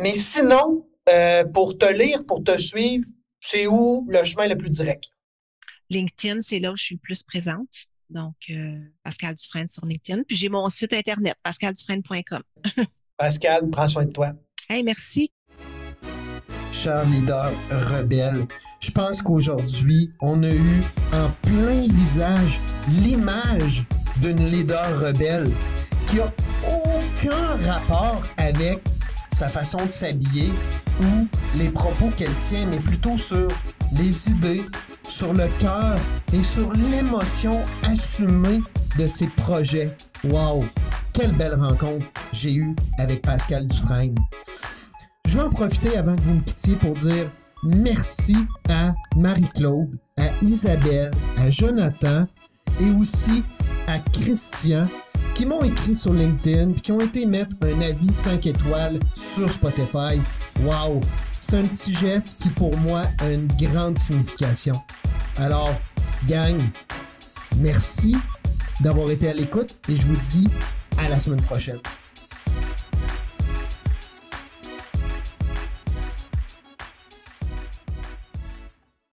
mais 0.00 0.12
sinon, 0.12 0.86
pour 1.52 1.78
te 1.78 1.86
lire, 1.86 2.24
pour 2.24 2.42
te 2.42 2.58
suivre, 2.58 3.06
c'est 3.40 3.66
où 3.66 4.06
le 4.08 4.24
chemin 4.24 4.46
le 4.46 4.56
plus 4.56 4.70
direct? 4.70 5.10
LinkedIn, 5.88 6.40
c'est 6.40 6.60
là 6.60 6.72
où 6.72 6.76
je 6.76 6.84
suis 6.84 6.96
plus 6.96 7.22
présente. 7.24 7.86
Donc, 8.10 8.34
Pascal 9.02 9.34
Dufresne 9.34 9.68
sur 9.68 9.86
LinkedIn. 9.86 10.22
Puis 10.24 10.36
j'ai 10.36 10.48
mon 10.48 10.68
site 10.68 10.92
internet, 10.92 11.36
pascaldufresne.com. 11.42 12.42
Pascal, 13.16 13.68
prends 13.70 13.88
soin 13.88 14.04
de 14.04 14.12
toi. 14.12 14.32
Hey, 14.68 14.82
merci. 14.82 15.30
Cher 16.72 17.04
leader 17.06 17.52
rebelle, 17.70 18.46
je 18.80 18.90
pense 18.90 19.20
qu'aujourd'hui, 19.22 20.10
on 20.20 20.42
a 20.42 20.50
eu 20.50 20.82
en 21.12 21.28
plein 21.42 21.86
visage 21.92 22.60
l'image 22.88 23.84
d'une 24.18 24.48
leader 24.48 25.00
rebelle 25.00 25.50
qui 26.06 26.20
a 26.20 26.32
aucun 26.64 27.70
rapport 27.70 28.22
avec 28.36 28.80
sa 29.32 29.48
façon 29.48 29.84
de 29.84 29.90
s'habiller 29.90 30.50
ou 31.00 31.26
les 31.56 31.70
propos 31.70 32.10
qu'elle 32.16 32.34
tient, 32.34 32.66
mais 32.66 32.78
plutôt 32.78 33.16
sur 33.16 33.48
les 33.96 34.28
idées, 34.28 34.64
sur 35.08 35.32
le 35.32 35.48
cœur 35.58 35.96
et 36.32 36.42
sur 36.42 36.72
l'émotion 36.72 37.60
assumée 37.82 38.60
de 38.98 39.06
ses 39.06 39.26
projets. 39.26 39.96
Wow! 40.24 40.64
Quelle 41.12 41.32
belle 41.32 41.54
rencontre 41.54 42.06
j'ai 42.32 42.54
eue 42.54 42.76
avec 42.98 43.22
Pascal 43.22 43.66
Dufresne. 43.66 44.14
Je 45.30 45.38
vais 45.38 45.44
en 45.44 45.50
profiter 45.50 45.96
avant 45.96 46.16
que 46.16 46.22
vous 46.22 46.34
me 46.34 46.40
quittiez 46.40 46.74
pour 46.74 46.92
dire 46.94 47.30
merci 47.62 48.34
à 48.68 48.92
Marie-Claude, 49.14 49.96
à 50.18 50.24
Isabelle, 50.42 51.12
à 51.38 51.48
Jonathan 51.52 52.26
et 52.80 52.90
aussi 53.00 53.44
à 53.86 54.00
Christian 54.00 54.88
qui 55.36 55.46
m'ont 55.46 55.62
écrit 55.62 55.94
sur 55.94 56.12
LinkedIn 56.12 56.70
et 56.70 56.74
qui 56.74 56.90
ont 56.90 57.00
été 57.00 57.26
mettre 57.26 57.54
un 57.62 57.80
avis 57.80 58.12
5 58.12 58.44
étoiles 58.44 58.98
sur 59.14 59.48
Spotify. 59.52 60.18
Wow! 60.64 61.00
C'est 61.38 61.58
un 61.58 61.62
petit 61.62 61.94
geste 61.94 62.42
qui 62.42 62.48
pour 62.48 62.76
moi 62.78 63.04
a 63.20 63.30
une 63.30 63.46
grande 63.52 63.96
signification. 63.98 64.74
Alors, 65.36 65.72
gang, 66.26 66.58
merci 67.58 68.16
d'avoir 68.80 69.08
été 69.12 69.28
à 69.28 69.32
l'écoute 69.32 69.78
et 69.88 69.94
je 69.94 70.08
vous 70.08 70.16
dis 70.16 70.48
à 70.98 71.08
la 71.08 71.20
semaine 71.20 71.42
prochaine. 71.42 71.78